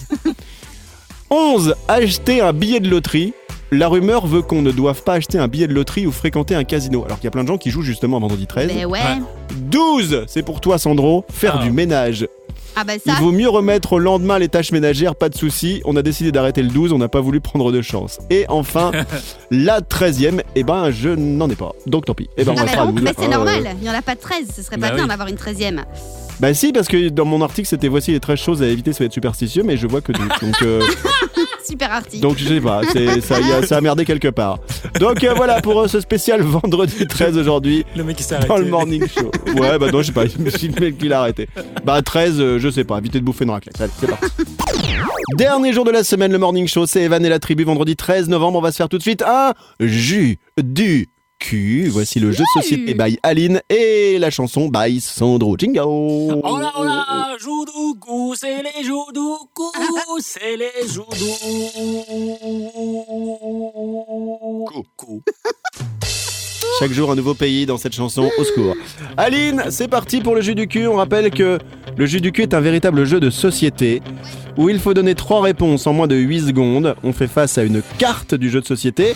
[1.30, 1.76] 11.
[1.88, 3.34] Acheter un billet de loterie.
[3.72, 6.63] La rumeur veut qu'on ne doive pas acheter un billet de loterie ou fréquenter un
[6.63, 7.04] casino.
[7.06, 8.68] Alors qu'il y a plein de gens qui jouent justement vendredi 13.
[8.68, 9.00] Ben ouais.
[9.00, 9.20] Ouais.
[9.56, 10.24] 12.
[10.28, 11.24] C'est pour toi Sandro.
[11.32, 11.63] Faire Ah.
[11.63, 12.28] du ménage.
[12.82, 15.82] Ah bah Il vaut mieux remettre au lendemain les tâches ménagères, pas de souci.
[15.84, 18.20] On a décidé d'arrêter le 12, on n'a pas voulu prendre de chance.
[18.30, 18.92] Et enfin,
[19.52, 21.74] la 13e, eh ben je n'en ai pas.
[21.88, 22.30] Donc tant pis.
[22.38, 23.04] Eh ben on Ah restera bah à non, 12.
[23.04, 23.70] mais c'est hein, normal, euh.
[23.78, 25.10] il n'y en a pas de 13, ce serait Bah pas bien oui.
[25.10, 25.84] d'avoir une 13e.
[26.39, 28.99] Bah si, parce que dans mon article c'était voici les 13 choses à éviter si
[28.99, 30.21] vous êtes superstitieux, mais je vois que 12.
[30.41, 30.82] Donc, euh,
[31.67, 32.21] Super article.
[32.23, 34.60] donc je sais pas, c'est- ça, y a, ça a merdé quelque part.
[34.99, 37.86] Donc euh, voilà pour euh, ce spécial vendredi 13 aujourd'hui.
[37.95, 38.63] Le mec qui s'est Dans arrêté.
[38.65, 39.30] le morning show.
[39.60, 41.47] Ouais, bah non, je sais pas, je me suis dit l'a arrêté.
[41.84, 43.80] Bah 13, euh, je sais pas, évitez de bouffer une raclette.
[43.82, 44.25] Allez, c'est parti.
[45.38, 47.63] Dernier jour de la semaine, le morning show, c'est Evan et la tribu.
[47.65, 51.08] Vendredi 13 novembre, on va se faire tout de suite un jus du
[51.39, 51.88] cul.
[51.89, 55.58] Voici le jeu de société by Aline et la chanson by Sandro.
[55.58, 55.65] Joue
[57.65, 58.84] du coup, c'est les
[59.54, 59.71] coup,
[60.19, 60.69] c'est les
[64.97, 65.23] coup.
[66.80, 68.73] Chaque jour un nouveau pays dans cette chanson, au secours.
[69.17, 70.88] Aline, c'est parti pour le jus du cul.
[70.88, 71.60] On rappelle que
[71.97, 74.02] le jus du cul est un véritable jeu de société
[74.58, 76.95] où il faut donner trois réponses en moins de 8 secondes.
[77.04, 79.13] On fait face à une carte du jeu de société.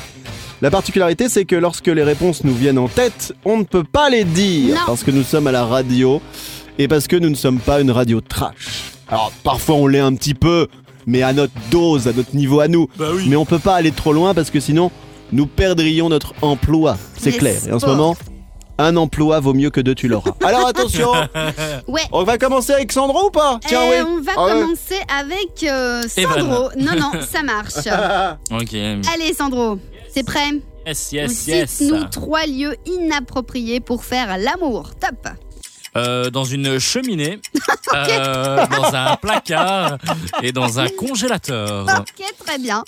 [0.63, 4.09] La particularité, c'est que lorsque les réponses nous viennent en tête, on ne peut pas
[4.09, 4.81] les dire Non.
[4.85, 6.21] parce que nous sommes à la radio
[6.79, 8.93] et parce que nous ne sommes pas une radio trash.
[9.09, 10.67] Alors parfois on l'est un petit peu,
[11.05, 12.87] mais à notre dose, à notre niveau à nous.
[12.97, 13.25] Bah oui.
[13.27, 14.89] Mais on peut pas aller trop loin parce que sinon
[15.33, 16.97] nous perdrions notre emploi.
[17.19, 17.59] C'est clair.
[17.67, 18.15] Et en ce moment,
[18.77, 20.31] un emploi vaut mieux que deux tu l'auras.
[20.45, 21.11] Alors attention,
[21.89, 22.01] Ouais.
[22.13, 23.59] on va commencer avec Sandro ou pas?
[23.67, 24.07] Tiens Euh, oui.
[24.17, 26.69] On va Ah commencer avec euh, Sandro.
[26.79, 27.73] Non, non, ça marche.
[28.51, 28.73] Ok.
[29.13, 29.77] Allez, Sandro,
[30.13, 30.49] c'est prêt?
[30.85, 31.69] Yes, yes, yes.
[31.71, 34.91] Cite-nous trois lieux inappropriés pour faire l'amour.
[34.99, 35.27] Top.
[35.95, 37.39] Euh, dans une cheminée,
[37.93, 39.99] euh, dans un placard
[40.41, 41.85] et dans un congélateur.
[41.99, 42.83] Ok, très bien.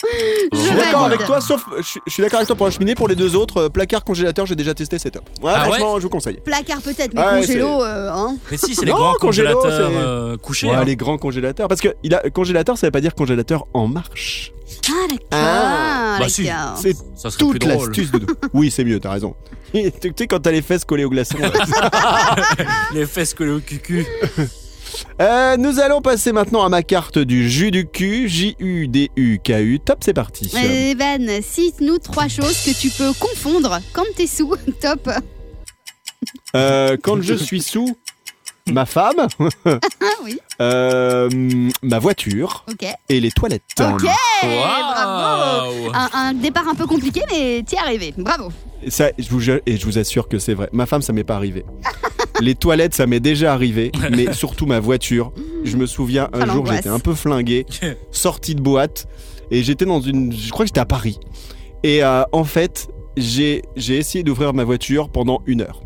[0.51, 2.71] Je suis d'accord avec toi, sauf je suis- je suis d'accord avec toi pour la
[2.71, 2.95] cheminée.
[2.95, 5.29] Pour les deux autres, euh, placard, congélateur, j'ai déjà testé, c'est top.
[5.43, 6.39] Ouais, Ah ouais franchement, je vous conseille.
[6.43, 8.37] Placard peut-être, mais Ouais, congélo, euh, hein.
[8.49, 10.67] Mais si, c'est les Non, grands congélateurs c'est- euh, couchés.
[10.67, 10.83] Ouais, hein.
[10.83, 11.67] les grands congélateurs.
[11.67, 14.51] Parce que il a, congélateur, ça veut pas dire congélateur en marche.
[14.87, 15.27] Ah, d'accord.
[15.31, 16.43] Ah, bah si.
[16.45, 16.77] d'accord.
[16.77, 17.87] C'est Ça serait toute plus drôle.
[17.87, 18.25] l'astuce de.
[18.53, 19.35] Oui, c'est mieux, t'as raison.
[19.73, 21.37] tu tu sais, quand t'as les fesses collées au glaçon.
[21.39, 21.51] là.
[22.93, 24.05] Les fesses collées au cucu.
[25.21, 28.29] Euh, nous allons passer maintenant à ma carte du jus du cul.
[28.29, 29.79] J-U-D-U-K-U.
[29.83, 30.49] Top, c'est parti.
[30.55, 34.55] Evan, cite-nous trois choses que tu peux confondre quand t'es sous.
[34.81, 35.09] Top.
[36.55, 37.97] Euh, quand je suis sous,
[38.71, 39.27] ma femme,
[40.23, 41.29] oui, euh,
[41.83, 42.65] ma voiture
[43.09, 43.63] et les toilettes.
[43.79, 44.07] Ok,
[44.41, 45.91] bravo.
[45.93, 48.13] Un, un départ un peu compliqué, mais t'y es arrivé.
[48.17, 48.49] Bravo.
[48.81, 50.69] Et Ça, je vous, et je vous assure que c'est vrai.
[50.73, 51.63] Ma femme, ça m'est pas arrivé.
[52.41, 55.31] Les toilettes, ça m'est déjà arrivé, mais surtout ma voiture.
[55.63, 57.65] Je me souviens, un jour, j'étais un peu flingué,
[58.11, 59.07] sorti de boîte,
[59.51, 60.33] et j'étais dans une.
[60.33, 61.19] Je crois que j'étais à Paris.
[61.83, 65.81] Et euh, en fait, j'ai essayé d'ouvrir ma voiture pendant une heure.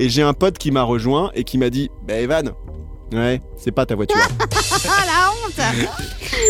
[0.00, 2.52] Et j'ai un pote qui m'a rejoint et qui m'a dit Bah, Evan,
[3.12, 4.16] ouais, c'est pas ta voiture.
[4.18, 5.74] Ah la honte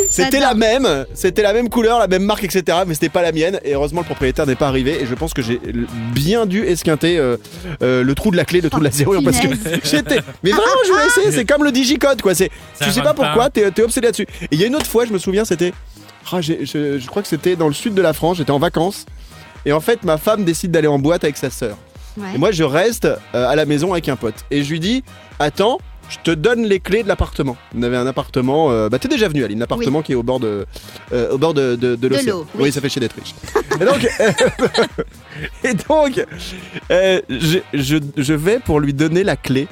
[0.08, 2.78] C'était la même, c'était la même couleur, la même marque, etc.
[2.86, 3.58] Mais c'était pas la mienne.
[3.64, 5.02] Et heureusement, le propriétaire n'est pas arrivé.
[5.02, 5.60] Et je pense que j'ai
[6.14, 7.38] bien dû esquinter euh,
[7.82, 9.48] euh, le trou de la clé, le trou de la serrure, parce que
[9.82, 10.20] j'étais.
[10.44, 11.32] Mais vraiment, je voulais essayer.
[11.32, 12.36] C'est comme le digicode, quoi.
[12.36, 14.28] C'est, tu sais pas pourquoi, t'es, obsédé là-dessus.
[14.42, 15.72] Et il y a une autre fois, je me souviens, c'était.
[16.30, 18.36] Ah, je, je crois que c'était dans le sud de la France.
[18.36, 19.06] J'étais en vacances.
[19.66, 21.76] Et en fait, ma femme décide d'aller en boîte avec sa sœur.
[22.16, 22.35] Ouais.
[22.35, 24.35] Et moi, je reste euh, à la maison avec un pote.
[24.51, 25.05] Et je lui dis
[25.38, 27.57] Attends, je te donne les clés de l'appartement.
[27.77, 28.70] On avait un appartement.
[28.73, 30.66] euh, bah, t'es déjà venu, Aline, l'appartement qui est au bord de,
[31.12, 32.16] euh, au bord de, de, l'eau,
[32.55, 32.64] oui.
[32.64, 32.73] oui.
[32.73, 33.35] ça fait chier d'être riche.
[33.81, 34.09] et donc,
[35.64, 36.27] et donc
[36.90, 39.68] euh, je, je, je vais pour lui donner la clé.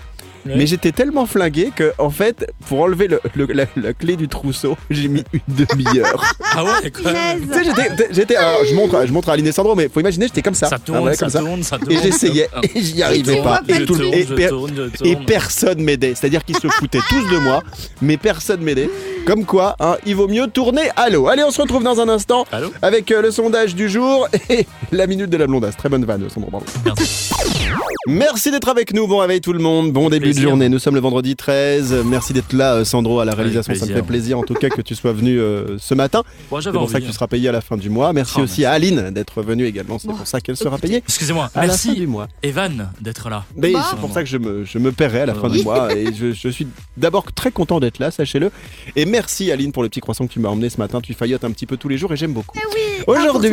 [0.49, 0.57] Ouais.
[0.57, 4.29] Mais j'étais tellement flingué que, en fait, pour enlever le- le- la, la clé du
[4.29, 6.25] trousseau, j'ai mis une demi-heure.
[6.61, 7.13] Ah ouais, quoi.
[7.13, 10.27] Tu sais, j'étais, alors, je montre, je montre à Aline et Sandro, mais faut imaginer,
[10.27, 10.67] j'étais comme ça.
[10.69, 11.39] Ça Ah, tourne, ça, comme ça.
[11.41, 11.93] tourne, ça tourne.
[11.93, 13.61] Et j'essayais, et j'y arrivais pas.
[13.69, 14.11] Et, tout tourne,
[14.91, 16.15] per- personne m'aidait.
[16.17, 17.63] C'est-à-dire qu'ils se foutaient tous de moi,
[18.03, 18.91] mais personne m'aidait.
[19.27, 21.29] Comme quoi, hein, il vaut mieux tourner à l'eau.
[21.29, 24.67] Allez, on se retrouve dans un instant Allô avec euh, le sondage du jour et
[24.91, 25.77] la minute de la blondasse.
[25.77, 26.51] Très bonne vanne, Sandro.
[26.51, 26.65] bravo.
[26.87, 27.28] Merci.
[28.11, 29.07] Merci d'être avec nous.
[29.07, 29.93] Bon réveil tout le monde.
[29.93, 30.71] Bon début de journée.
[30.71, 32.05] Nous sommes le vendredi 13.
[32.07, 33.75] Merci d'être là, euh, Sandro, à la réalisation.
[33.75, 36.23] Ça me fait plaisir en tout cas que tu sois venu euh, ce matin.
[36.51, 38.15] Bon, C'est pour ça que tu seras payé à la fin du mois.
[38.15, 39.99] Merci Oh, aussi à Aline d'être venue également.
[39.99, 41.51] C'est Bon, pour ça qu'elle sera payée Excusez-moi.
[41.55, 42.29] à la fin du Merci, mois.
[42.43, 43.45] Evan, d'être là.
[43.57, 43.79] Mais Bon.
[43.91, 45.59] c'est pour ça que je me, je me paierai à la fin Oui.
[45.59, 46.67] du mois et je, je suis
[46.97, 48.51] d'abord très content d'être là, sachez-le.
[48.97, 51.03] Et merci Aline pour le petit croissant que tu m'as emmené ce matin.
[51.03, 52.57] Tu faillotes un petit peu tous les jours et j'aime beaucoup.
[52.59, 53.51] Eh oui, Aujourd'hui-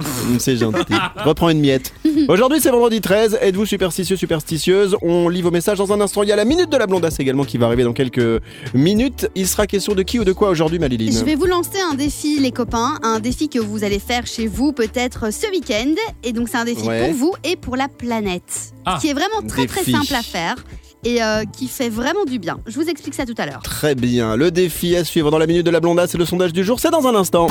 [0.00, 0.94] Hum, C'est gentil.
[1.24, 1.92] Reprends une miette.
[2.28, 3.38] Aujourd'hui c'est vendredi 13.
[3.40, 4.96] Êtes-vous superstitieux, superstitieuse?
[5.02, 6.22] On lit vos messages dans un instant.
[6.22, 8.40] Il y a la minute de la blondasse également qui va arriver dans quelques
[8.74, 9.28] minutes.
[9.34, 11.12] Il sera question de qui ou de quoi aujourd'hui Maliline?
[11.12, 14.46] Je vais vous lancer un défi, les copains, un défi que vous allez faire chez
[14.46, 15.94] vous peut-être ce week-end.
[16.24, 17.04] Et donc c'est un défi Ouais.
[17.06, 18.98] pour vous et pour la planète, Ah.
[19.00, 20.56] qui est vraiment très très simple à faire
[21.04, 22.58] et euh, qui fait vraiment du bien.
[22.66, 23.62] Je vous explique ça tout à l'heure.
[23.62, 24.36] Très bien.
[24.36, 26.80] Le défi à suivre dans la minute de la blondasse et le sondage du jour,
[26.80, 27.48] c'est dans un instant.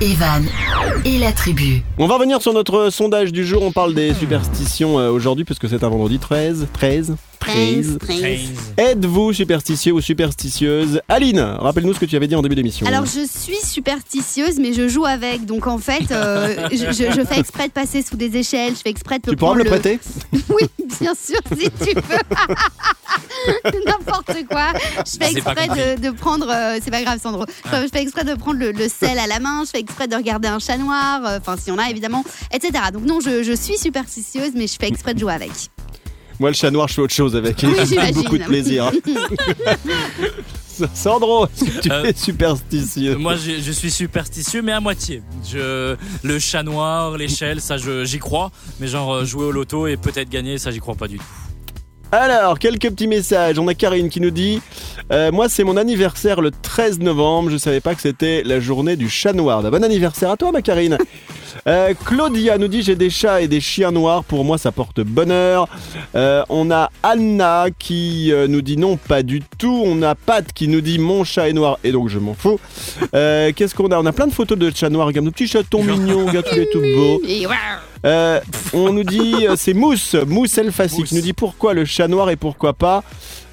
[0.00, 0.46] Evan
[1.04, 1.82] et la tribu.
[1.98, 3.62] On va revenir sur notre sondage du jour.
[3.62, 6.68] On parle des superstitions euh, aujourd'hui puisque c'est un vendredi 13.
[6.72, 7.16] 13
[7.50, 7.98] 13.
[8.00, 8.40] 13.
[8.76, 11.00] Êtes-vous superstitieux ou superstitieuse?
[11.08, 12.86] Aline, rappelle-nous ce que tu avais dit en début d'émission.
[12.86, 15.44] Alors je suis superstitieuse, mais je joue avec.
[15.46, 18.74] Donc en fait, euh, je, je- je fais exprès de passer sous des échelles.
[18.74, 19.98] Je fais exprès de tu pourras prendre me le prêter?
[20.48, 20.66] Oui,
[21.00, 22.44] bien sûr, si tu veux.
[23.86, 24.72] N'importe quoi.
[25.06, 26.48] Je fais J'ai pas exprès de, de prendre.
[26.50, 27.44] euh, c'est pas grave, Sandro.
[27.64, 27.82] Je, Ah.
[27.82, 29.62] je fais exprès de prendre le, le sel à la main.
[29.64, 31.20] Je fais exprès de regarder un chat noir.
[31.26, 32.72] euh, Enfin, si on a évidemment, etc.
[32.92, 35.50] Donc non, je, je suis superstitieuse, mais je fais exprès de jouer avec.
[36.40, 37.58] Moi, le chat noir, je fais autre chose avec.
[37.62, 38.90] Oui, J'ai beaucoup de plaisir.
[40.94, 45.22] Sandro, est-ce que tu Euh, es superstitieux Moi, je, je suis superstitieux, mais à moitié.
[45.46, 48.50] Je, le chat noir, l'échelle, ça, j'y crois.
[48.80, 51.24] Mais genre, euh, jouer au loto et peut-être gagner, ça, j'y crois pas du tout.
[52.12, 53.58] Alors, quelques petits messages.
[53.58, 54.60] On a Karine qui nous dit
[55.12, 57.50] euh, Moi, c'est mon anniversaire le 13 novembre.
[57.50, 59.62] Je savais pas que c'était la journée du chat noir.
[59.62, 60.96] Bah, Bon anniversaire à toi, ma Karine.
[61.66, 64.24] Euh, Claudia nous dit J'ai des chats et des chiens noirs.
[64.24, 65.68] Pour moi, ça porte bonheur.
[66.14, 69.82] Euh, on a Anna qui euh, nous dit Non, pas du tout.
[69.84, 72.58] On a Pat qui nous dit Mon chat est noir et donc je m'en fous.
[73.12, 73.98] Qu'est-ce qu'on a?
[73.98, 75.06] On a plein de photos de chats noirs.
[75.06, 76.26] Regarde nos petits chatons mignons.
[76.26, 77.20] Regarde, il est tout beau.
[78.06, 78.40] Euh,
[78.72, 82.36] on nous dit, c'est Mousse, Mousse Elfassi, qui nous dit pourquoi le chat noir et
[82.36, 83.04] pourquoi pas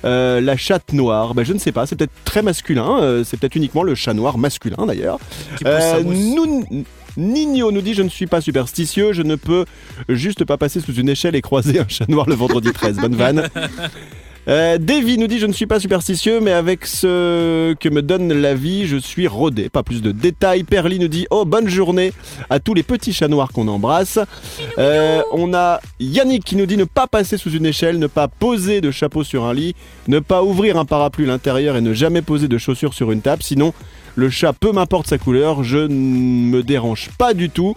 [0.06, 1.34] euh, la chatte noire.
[1.34, 4.14] Ben, je ne sais pas, c'est peut-être très masculin, euh, c'est peut-être uniquement le chat
[4.14, 5.20] noir masculin d'ailleurs.
[5.58, 6.16] Qui pousse sa mousse?
[6.18, 6.86] nous-
[7.18, 9.66] Nino nous dit je ne suis pas superstitieux, je ne peux
[10.08, 12.98] juste pas passer sous une échelle et croiser un chat noir le vendredi 13.
[12.98, 13.50] Bonne vanne.
[14.48, 18.32] Euh, Davy nous dit Je ne suis pas superstitieux, mais avec ce que me donne
[18.32, 19.70] la vie, je suis rodé.
[19.70, 20.64] Pas plus de détails.
[20.64, 22.14] Perly nous dit Oh, bonne journée
[22.50, 24.20] à tous les petits chats noirs qu'on embrasse.
[24.78, 28.28] Euh, on a Yannick qui nous dit Ne pas passer sous une échelle, ne pas
[28.30, 29.76] poser de chapeau sur un lit,
[30.08, 33.22] ne pas ouvrir un parapluie à l'intérieur et ne jamais poser de chaussures sur une
[33.22, 33.44] table.
[33.44, 33.74] Sinon,
[34.18, 35.88] le chat, peu m'importe sa couleur, je ne
[36.50, 37.76] me dérange pas du tout.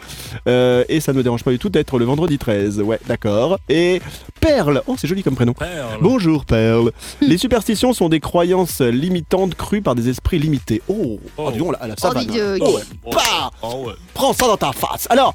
[0.49, 2.81] Euh, et ça ne me dérange pas du tout d'être le vendredi 13.
[2.81, 3.59] Ouais, d'accord.
[3.69, 4.01] Et
[4.41, 5.53] Perle, oh c'est joli comme prénom.
[5.53, 5.99] Perle.
[6.01, 6.93] Bonjour Perle.
[7.21, 10.81] Les superstitions sont des croyances limitantes crues par des esprits limités.
[10.89, 11.51] Oh, oh, Oh.
[11.53, 12.23] dis donc, là, là, ça Oh, va.
[12.61, 12.83] Oh, ouais.
[13.05, 13.93] Oh, Bah oh, ouais.
[14.15, 15.07] Prends ça dans ta face.
[15.11, 15.35] Alors,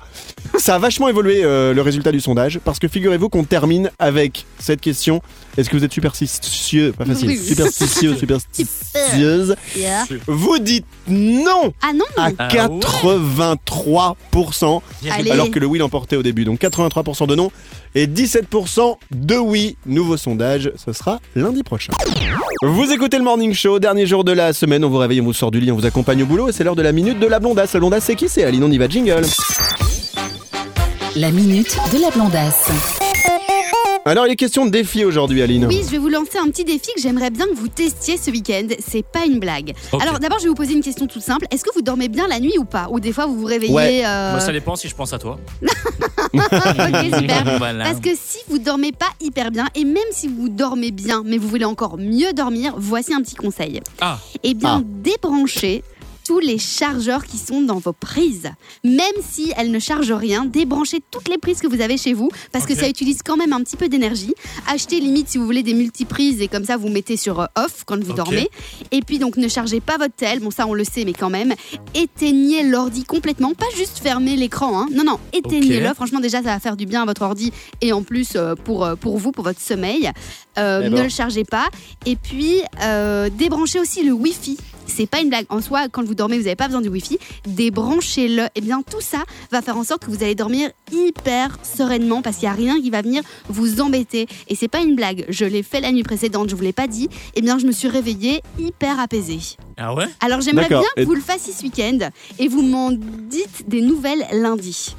[0.58, 4.46] ça a vachement évolué euh, le résultat du sondage parce que figurez-vous qu'on termine avec
[4.58, 5.22] cette question.
[5.56, 6.94] Est-ce que vous êtes superstitieux?
[6.98, 7.28] Pas facile.
[7.30, 7.38] Oui.
[7.38, 9.56] Superstitieux, superstitieuse.
[9.76, 10.06] Yeah.
[10.28, 14.82] Vous dites non Ah non à Ah 83%,
[15.12, 15.32] Allez.
[15.32, 16.46] alors que le oui l'emportait au début.
[16.46, 17.52] Donc 83% de non
[17.94, 19.78] et 17% de oui.
[19.86, 21.94] Nouveau sondage, ce sera lundi prochain.
[22.64, 24.84] Vous écoutez le Morning Show, dernier jour de la semaine.
[24.84, 26.64] On vous réveille, on vous sort du lit, on vous accompagne au boulot et c'est
[26.64, 27.74] l'heure de la minute de la blondasse.
[27.74, 28.28] La blondasse, c'est qui?
[28.28, 29.22] C'est Aline, on y va, jingle.
[31.16, 33.05] La minute de la blondasse.
[34.08, 35.66] Alors, il est question de défi aujourd'hui, Aline.
[35.66, 38.30] Oui, je vais vous lancer un petit défi que j'aimerais bien que vous testiez ce
[38.30, 38.68] week-end.
[38.78, 39.74] C'est pas une blague.
[40.00, 41.48] Alors d'abord, je vais vous poser une question toute simple.
[41.50, 42.88] Est-ce que vous dormez bien la nuit ou pas?
[42.92, 44.04] Ou des fois, vous vous réveillez Ouais.
[44.06, 45.40] euh, Moi, ça dépend si je pense à toi.
[46.34, 47.44] Ok, super.
[47.58, 47.86] Voilà.
[47.86, 51.38] Parce que si vous dormez pas hyper bien, et même si vous dormez bien, mais
[51.38, 53.80] vous voulez encore mieux dormir, voici un petit conseil.
[54.02, 54.20] Ah.
[54.44, 54.88] Eh bien, Ah.
[55.02, 55.84] débranchez
[56.26, 58.50] tous les chargeurs qui sont dans vos prises.
[58.84, 62.30] Même si elles ne chargent rien, débranchez toutes les prises que vous avez chez vous,
[62.52, 64.34] parce que ça utilise quand même un petit peu d'énergie.
[64.68, 67.84] Achetez limite si vous voulez des multiprises, et comme ça vous mettez sur euh, off
[67.86, 68.50] quand vous dormez.
[68.92, 71.30] Et puis donc ne chargez pas votre tel, bon ça on le sait, mais quand
[71.30, 71.54] même.
[71.94, 74.88] Éteignez l'ordi complètement, pas juste fermer l'écran, hein.
[74.92, 75.94] non, non, éteignez-le.
[75.94, 78.84] Franchement déjà ça va faire du bien à votre ordi, et en plus euh, pour,
[78.84, 80.12] euh, pour vous, pour votre sommeil.
[80.58, 81.04] Euh, Eh ne ben.
[81.04, 81.68] le chargez pas.
[82.06, 84.58] Et puis, euh, débranchez aussi le Wi-Fi.
[84.88, 85.46] C'est pas une blague.
[85.50, 87.18] En soi, quand vous dormez, vous n'avez pas besoin du Wi-Fi.
[87.48, 88.48] Débranchez-le.
[88.56, 92.38] Et bien, tout ça va faire en sorte que vous allez dormir hyper sereinement parce
[92.38, 94.28] qu'il n'y a rien qui va venir vous embêter.
[94.48, 95.26] Et c'est pas une blague.
[95.30, 97.10] Je l'ai fait la nuit précédente, je vous l'ai pas dit.
[97.36, 99.40] Et bien, je me suis réveillée hyper apaisée.
[99.78, 100.06] Ah ouais?
[100.22, 103.82] Alors, j'aimerais bien que Et- vous le fassiez ce week-end et vous m'en dites des
[103.82, 104.96] nouvelles lundi.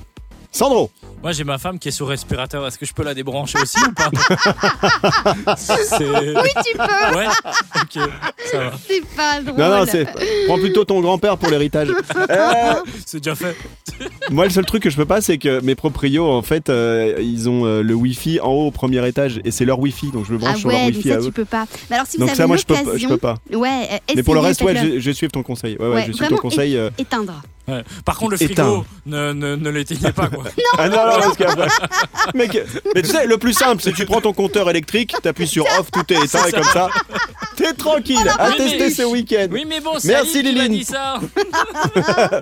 [0.56, 0.90] Sandro,
[1.22, 2.66] Moi, j'ai ma femme qui est sous respirateur.
[2.66, 4.08] Est-ce que je peux la débrancher aussi ou pas?
[6.00, 7.16] Oui, tu peux.
[7.16, 7.26] Ouais
[7.74, 8.10] Ok,
[8.50, 8.72] ça va.
[8.88, 9.58] C'est pas drôle.
[9.60, 10.06] non, non, c'est.
[10.46, 11.88] Prends plutôt ton grand-père pour l'héritage.
[12.30, 13.54] Euh, C'est déjà fait.
[14.30, 17.16] moi, le seul truc que je peux pas, c'est que mes proprios, en fait, euh,
[17.20, 20.24] ils ont euh, le Wi-Fi en haut au premier étage et c'est leur Wi-Fi, donc
[20.26, 21.32] je me branche Ah sur leur ouais, mais Wi-Fi ça à tu eux.
[21.32, 21.66] peux pas.
[21.90, 23.34] Mais alors si Donc vous ça, avez moi, je peux, pas- je l'occasion, peux pas.
[23.52, 24.94] ouais, euh, Mais pour le essayez, reste, ouais, faites-le.
[24.94, 25.76] je, je vais suivre ton conseil.
[25.78, 26.76] Ouais, ouais, Ouais, je suis vraiment, ton conseil.
[26.76, 26.90] euh.
[26.98, 27.42] éteindre.
[27.68, 27.82] Ouais.
[28.04, 30.44] Par contre, le frigo, ne, ne, ne l'éteignez pas, quoi.
[30.78, 31.68] Ah non, non, parce qu'après.
[32.34, 32.58] Mec,
[32.94, 35.64] mais tu sais, le plus simple, c'est que tu prends ton compteur électrique, t'appuies sur
[35.78, 36.88] off, tout est éteint et comme ça,
[37.56, 38.18] t'es tranquille.
[38.38, 39.48] À tester mais- ce week-end.
[39.50, 40.84] Oui, mais bon, c'est Merci, Liline.
[40.84, 41.18] ça.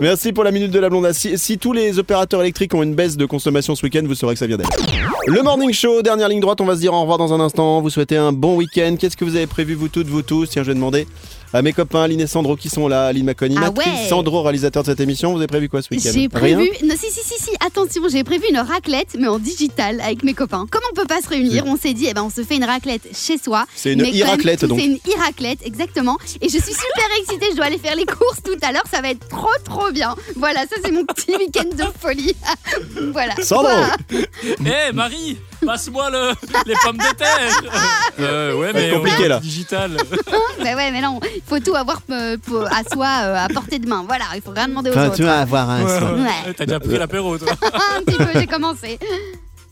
[0.00, 1.12] Merci pour la minute de la blonde.
[1.12, 4.34] Si, si tous les opérateurs électriques ont une baisse de consommation ce week-end, vous saurez
[4.34, 4.66] que ça vient d'elle.
[5.26, 7.80] Le morning show, dernière ligne droite, on va se dire au revoir dans un instant.
[7.82, 8.96] Vous souhaitez un bon week-end.
[8.98, 10.48] Qu'est-ce que vous avez prévu, vous toutes, vous tous?
[10.48, 11.06] Tiens, je vais demander
[11.52, 13.06] à mes copains, Aline et Sandro, qui sont là.
[13.06, 14.08] Aline Maconi, Ah ouais.
[14.08, 15.32] Sandro, réalisateur de cette émission.
[15.32, 16.10] Vous avez prévu quoi ce week-end?
[16.12, 16.28] J'ai Rien?
[16.28, 16.70] prévu.
[16.84, 20.34] Non, si, si, si, si, attention, j'ai prévu une raclette, mais en digital avec mes
[20.34, 20.66] copains.
[20.70, 22.64] Comme on peut pas se réunir, on s'est dit, eh ben, on se fait une
[22.64, 23.64] raclette chez soi.
[23.74, 24.78] C'est une iraclette, donc.
[24.78, 26.18] C'est une iraclette, exactement.
[26.40, 29.00] Et je suis super excitée, je dois aller faire les courses tout à l'heure, ça
[29.00, 30.14] va être trop, trop bien.
[30.36, 32.34] Voilà, ça, c'est mon petit week-end de folie.
[33.12, 33.34] voilà.
[33.42, 33.70] Sandro
[34.44, 36.32] Eh, Marie, passe-moi le,
[36.66, 37.62] les pommes de terre.
[38.20, 39.40] Euh, ouais, mais compliqué, on est là.
[39.40, 39.96] digital.
[40.62, 42.36] Bah ouais, mais non, il faut tout avoir euh,
[42.70, 44.04] à soi, euh, à portée de main.
[44.06, 45.16] Voilà, il faut rien demander aux Enfin, autres.
[45.16, 45.84] tu vas avoir un.
[45.84, 46.54] Ouais, ouais.
[46.56, 47.48] T'as déjà pris l'apéro, toi.
[47.96, 48.98] Un petit peu, j'ai commencé.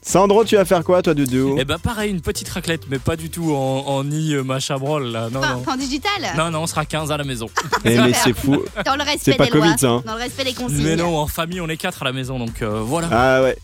[0.01, 3.17] Sandro, tu vas faire quoi, toi, Doudou Eh ben, pareil, une petite raclette, mais pas
[3.17, 5.29] du tout en, en nid euh, machin brol, là.
[5.31, 6.13] Non, en digital?
[6.37, 7.49] Non, non, on sera 15 à la maison.
[7.85, 8.63] Eh, mais c'est fou.
[8.87, 9.67] Dans le respect C'est pas des lois.
[9.67, 10.03] Covid, ça, hein.
[10.07, 10.83] Dans le respect des consignes.
[10.83, 13.09] Mais non, en famille, on est 4 à la maison, donc euh, voilà.
[13.13, 13.57] Ah ouais.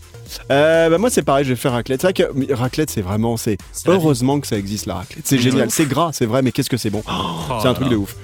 [0.51, 2.01] Euh, bah moi c'est pareil, je vais faire raclette.
[2.01, 5.27] C'est vrai que raclette c'est vraiment c'est heureusement que ça existe la raclette.
[5.27, 7.03] C'est génial, c'est gras, c'est vrai, mais qu'est-ce que c'est bon.
[7.09, 8.15] Oh c'est un truc de ouf.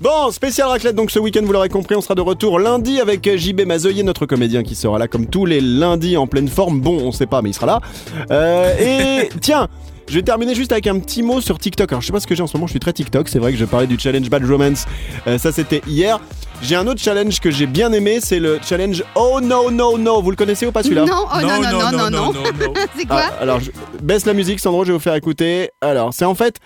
[0.00, 3.28] Bon, spécial raclette donc ce week-end, vous l'aurez compris, on sera de retour lundi avec
[3.36, 6.80] JB Mazoyer, notre comédien qui sera là comme tous les lundis en pleine forme.
[6.80, 7.80] Bon, on sait pas, mais il sera là.
[8.30, 9.68] Euh, et tiens,
[10.08, 11.90] je vais terminer juste avec un petit mot sur TikTok.
[11.92, 13.28] Alors je sais pas ce que j'ai en ce moment, je suis très TikTok.
[13.28, 14.84] C'est vrai que je parlais du challenge Bad Romance.
[15.26, 16.20] Euh, ça c'était hier.
[16.62, 20.22] J'ai un autre challenge que j'ai bien aimé, c'est le challenge Oh no no no.
[20.22, 22.32] Vous le connaissez ou pas celui-là Non, oh non, non, non, non, non.
[22.32, 22.72] non.
[22.96, 23.70] C'est quoi ah, alors, je
[24.02, 25.70] baisse la musique, Sandro, je vais vous faire écouter.
[25.80, 26.56] Alors, c'est en fait,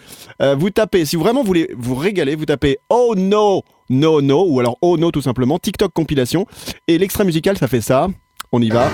[0.40, 4.44] euh, vous tapez, si vraiment vous voulez vous régaler, vous tapez Oh no, no, no,
[4.46, 6.46] ou alors Oh no tout simplement, TikTok compilation.
[6.86, 8.08] Et l'extrait musical, ça fait ça.
[8.52, 8.88] On y va.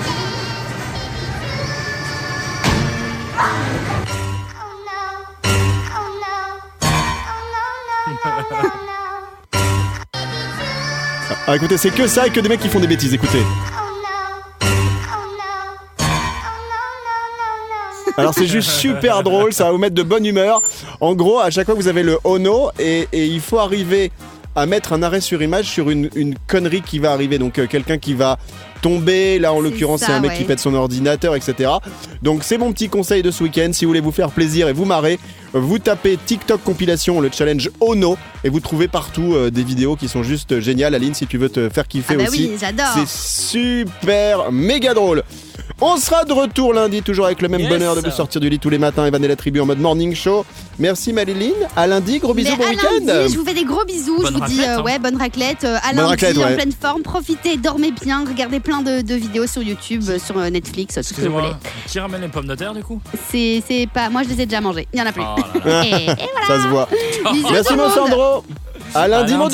[11.47, 13.43] Ah, écoutez, c'est que ça et que des mecs qui font des bêtises, écoutez.
[18.17, 20.63] Alors c'est juste super drôle, ça va vous mettre de bonne humeur.
[21.01, 24.13] En gros, à chaque fois vous avez le Ono et, et il faut arriver
[24.57, 27.39] à mettre un arrêt sur image sur une, une connerie qui va arriver.
[27.39, 28.39] Donc euh, quelqu'un qui va
[28.83, 30.37] tomber, là en l'occurrence c'est un mec ouais.
[30.39, 31.71] qui pète son ordinateur, etc.
[32.23, 33.71] Donc c'est mon petit conseil de ce week-end.
[33.73, 35.19] Si vous voulez vous faire plaisir et vous marrer,
[35.55, 39.97] euh, vous tapez TikTok compilation, le challenge Ono, et vous trouvez partout euh, des vidéos
[39.97, 40.95] qui sont juste géniales.
[40.95, 42.51] Aline, si tu veux te faire kiffer Ah bah aussi.
[42.53, 42.67] oui.
[42.95, 45.23] C'est super méga drôle.
[45.81, 47.69] On sera de retour lundi, toujours avec le même Yes.
[47.69, 49.05] bonheur de vous sortir du lit tous les matins.
[49.07, 50.47] Evan et la tribu en mode morning show.
[50.79, 51.51] Merci Marilyn.
[51.77, 53.07] À lundi, gros bisous, Mais bon à week-end.
[53.07, 54.17] lundi, je vous fais des gros bisous.
[54.23, 54.83] Bonne je vous dis, raclette, euh, hein.
[54.85, 55.65] ouais, bonne raclette.
[55.65, 57.03] euh, à Bonne lundi, raclette, en pleine forme.
[57.03, 58.25] Profitez, dormez bien.
[58.27, 61.33] Regardez plein de, de vidéos sur YouTube, euh, sur euh, Netflix, tout ce que vous
[61.35, 61.53] voulez.
[61.89, 64.09] Qui ramène les pommes de terre du coup C'est c'est pas.
[64.11, 64.87] Moi, je les ai déjà mangées.
[64.93, 65.23] Il y en a plus.
[65.23, 65.85] Oh là là.
[65.87, 66.47] Et, et voilà.
[66.47, 66.89] Ça se voit.
[67.33, 67.75] Bisous Merci.
[67.95, 68.45] Sandro.
[68.95, 69.45] À lundi, À mon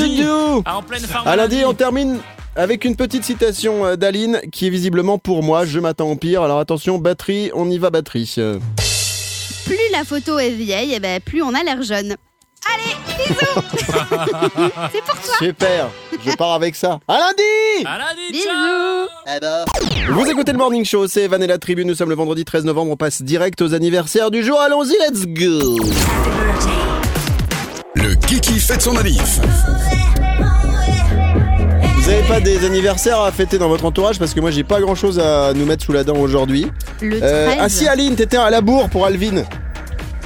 [0.66, 1.26] en pleine forme.
[1.26, 2.18] À lundi, on termine
[2.56, 5.64] avec une petite citation euh, d'Aline qui est visiblement pour moi.
[5.64, 6.42] Je m'attends au pire.
[6.42, 8.32] Alors attention, batterie, on y va, batterie.
[9.64, 12.16] Plus la photo est vieille, et ben, plus on a l'air jeune.
[12.74, 13.62] Allez, bisous
[14.92, 15.88] C'est pour toi Super.
[16.24, 17.00] Je pars avec ça.
[17.08, 17.86] À lundi.
[17.86, 18.44] À lundi, Bisous.
[19.40, 21.84] ciao Vous écoutez le Morning Show, c'est Evan et la Tribu.
[21.84, 22.92] Nous sommes le vendredi 13 novembre.
[22.92, 24.60] On passe direct aux anniversaires du jour.
[24.60, 25.78] Allons-y, let's go.
[27.94, 29.40] Le Kiki fête son manif.
[32.00, 34.80] Vous avez pas des anniversaires à fêter dans votre entourage parce que moi j'ai pas
[34.80, 36.66] grand chose à nous mettre sous la dent aujourd'hui.
[37.02, 37.22] Le 13.
[37.22, 39.44] Euh, ah si Aline, t'étais à la bourre pour Alvin.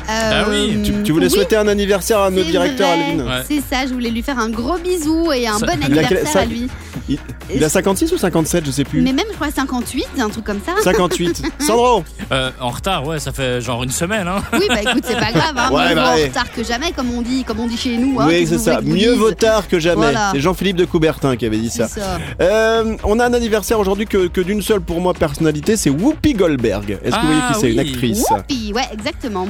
[0.08, 3.10] Ah oui, Tu, tu voulais oui, souhaiter un anniversaire à notre directeur vrai.
[3.10, 3.24] Alvin.
[3.24, 3.42] Ouais.
[3.48, 6.40] C'est ça, je voulais lui faire un gros bisou et un Ça- bon anniversaire ça-
[6.40, 6.68] à lui.
[7.08, 7.18] Il,
[7.54, 9.02] il a 56 ou 57, je sais plus.
[9.02, 10.72] Mais même, je crois, 58, un truc comme ça.
[10.82, 11.42] 58.
[11.58, 14.26] Sandro Euh, En retard, ouais, ça fait genre une semaine.
[14.26, 14.42] Hein.
[14.54, 16.24] Oui, bah écoute, c'est pas grave, hein, Ouais, mieux bah vaut ouais.
[16.24, 18.18] en retard que jamais, comme on dit, comme on dit chez nous.
[18.20, 18.80] hein, Oui, c'est ça.
[18.80, 19.96] Mieux vaut tard que jamais.
[19.96, 20.30] Voilà.
[20.32, 21.88] C'est Jean-Philippe de Coubertin qui avait dit ça.
[22.40, 26.32] Euh, on a un anniversaire aujourd'hui que, que d'une seule pour moi personnalité, c'est Whoopi
[26.34, 26.98] Goldberg.
[27.04, 27.90] Est-ce que vous voyez Ah, qui c'est Une oui.
[27.90, 28.24] actrice.
[28.30, 29.46] Whoopi, ouais, exactement.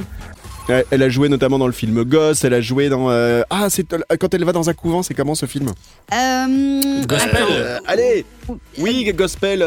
[0.68, 3.10] Elle, a joué notamment dans le film Gosse, elle a joué dans...
[3.10, 3.86] euh, Ah, c'est
[4.18, 5.68] quand elle va dans un couvent, c'est comment ce film?
[6.12, 7.42] Euh, Gospel.
[7.50, 9.60] Euh, Allez euh, euh, oui, gospel.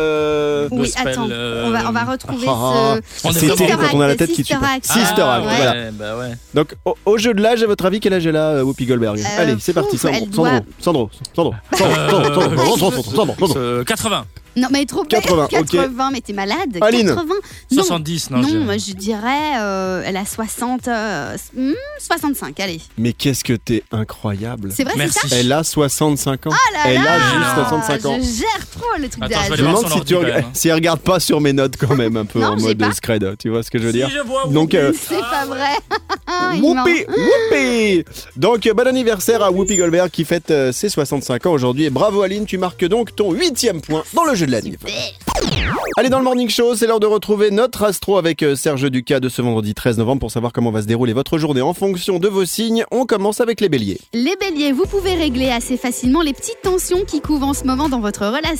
[0.71, 3.47] Oui, attends, on, va, retrouver ce.
[3.75, 4.53] Quand on a la tête qui tue.
[4.81, 5.93] Sister Act.
[6.53, 9.19] Donc, au, jeu de l'âge, à votre avis, quel âge elle a, euh, Whoopi Goldberg
[9.37, 10.25] Allez, c'est parti, Sandro.
[10.27, 10.61] Doit...
[10.79, 11.09] Sandro.
[11.33, 11.53] Sandro.
[12.77, 13.03] Sandro.
[13.03, 13.83] Sandro.
[13.83, 14.25] 80.
[14.55, 16.11] Non, mais trop 80, 80 okay.
[16.11, 16.77] mais t'es malade.
[16.81, 17.09] Aline.
[17.09, 17.35] 80.
[17.71, 18.41] Non, 70, non.
[18.41, 19.53] Non, je dirais,
[20.03, 20.89] elle a 60.
[21.99, 22.81] 65, hmm, allez.
[22.97, 24.71] Mais qu'est-ce que t'es incroyable.
[24.73, 26.49] C'est vrai, c'est ça Elle a 65 ans.
[26.51, 28.19] Oh elle a juste 65 ans
[28.71, 30.49] trop le truc Attends, je vais Je me demande si, tu quand reg- même, hein.
[30.53, 32.77] si elle regarde pas sur mes notes quand même un peu Non, en j'ai mode
[32.79, 32.91] pas.
[32.93, 34.07] scred, tu vois ce que je veux dire?
[34.09, 35.69] Si je vois Donc, euh, C'est pas vrai.
[36.55, 36.83] Il ment.
[36.83, 38.03] Whoopi, Whoopi
[38.35, 41.89] Donc euh, bon anniversaire à Whoopi Goldberg qui fête euh, ses 65 ans aujourd'hui et
[41.89, 44.77] bravo Aline, tu marques donc ton huitième point dans le jeu de la Nive.
[45.97, 49.19] Allez dans le Morning Show, c'est l'heure de retrouver notre astro avec euh, Serge Ducas
[49.19, 52.19] de ce vendredi 13 novembre pour savoir comment va se dérouler votre journée en fonction
[52.19, 52.83] de vos signes.
[52.91, 53.99] On commence avec les béliers.
[54.13, 57.89] Les béliers, vous pouvez régler assez facilement les petites tensions qui couvent en ce moment
[57.89, 58.56] dans votre relation.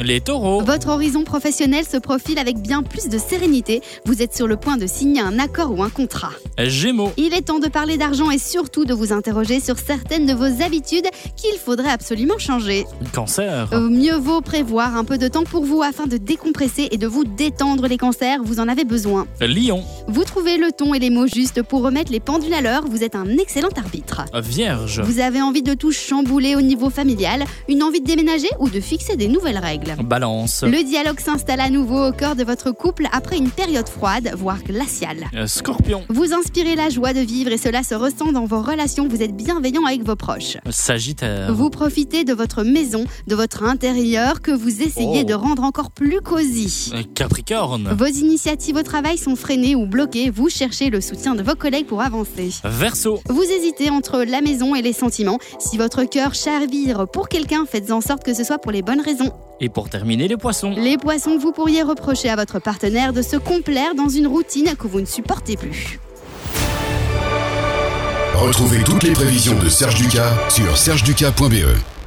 [0.00, 0.62] Les taureaux.
[0.62, 3.82] Votre horizon professionnel se profile avec bien plus de sérénité.
[4.04, 6.32] Vous êtes sur le point de signer un accord ou un contrat.
[6.58, 7.12] Gémeaux.
[7.16, 10.62] Il est temps de parler d'argent et surtout de vous interroger sur certaines de vos
[10.62, 12.84] habitudes qu'il faudrait absolument changer.
[13.12, 13.68] Cancer.
[13.72, 17.06] Euh, mieux vaut prévoir un peu de temps pour vous afin de décompresser et de
[17.06, 19.26] vous détendre les cancers, vous en avez besoin.
[19.40, 19.84] Lion.
[20.08, 23.04] Vous trouvez le ton et les mots justes pour remettre les pendules à l'heure, vous
[23.04, 24.22] êtes un excellent arbitre.
[24.34, 25.00] Vierge.
[25.00, 28.80] Vous avez envie de tout chambouler au niveau familial, une envie de déménager ou de
[28.80, 29.94] fixer des nouvelles règles.
[30.02, 30.62] Balance.
[30.64, 34.62] Le dialogue s'installe à nouveau au cœur de votre couple après une période froide, voire
[34.62, 35.26] glaciale.
[35.34, 36.02] Euh, Scorpion.
[36.08, 39.36] Vous inspirez la joie de vivre et cela se ressent dans vos relations, vous êtes
[39.36, 40.56] bienveillant avec vos proches.
[40.70, 41.52] Sagittaire.
[41.54, 45.24] Vous profitez de votre maison, de votre intérieur que vous essayez Oh.
[45.24, 46.90] de rendre encore plus cosy.
[46.94, 47.88] Euh, Capricorne.
[47.96, 51.86] Vos initiatives au travail sont freinées ou bloquées, vous cherchez le soutien de vos collègues
[51.86, 52.50] pour avancer.
[52.64, 53.20] Verseau.
[53.28, 55.38] Vous hésitez entre la maison et les sentiments.
[55.58, 59.00] Si votre cœur chavire pour quelqu'un, faites en sorte que ce soit pour les bonnes
[59.00, 59.17] raisons.
[59.60, 60.70] Et pour terminer, les poissons.
[60.70, 64.86] Les poissons, vous pourriez reprocher à votre partenaire de se complaire dans une routine que
[64.86, 65.98] vous ne supportez plus.
[68.34, 71.97] Retrouvez toutes les prévisions de Serge Ducas sur sergeducas.be.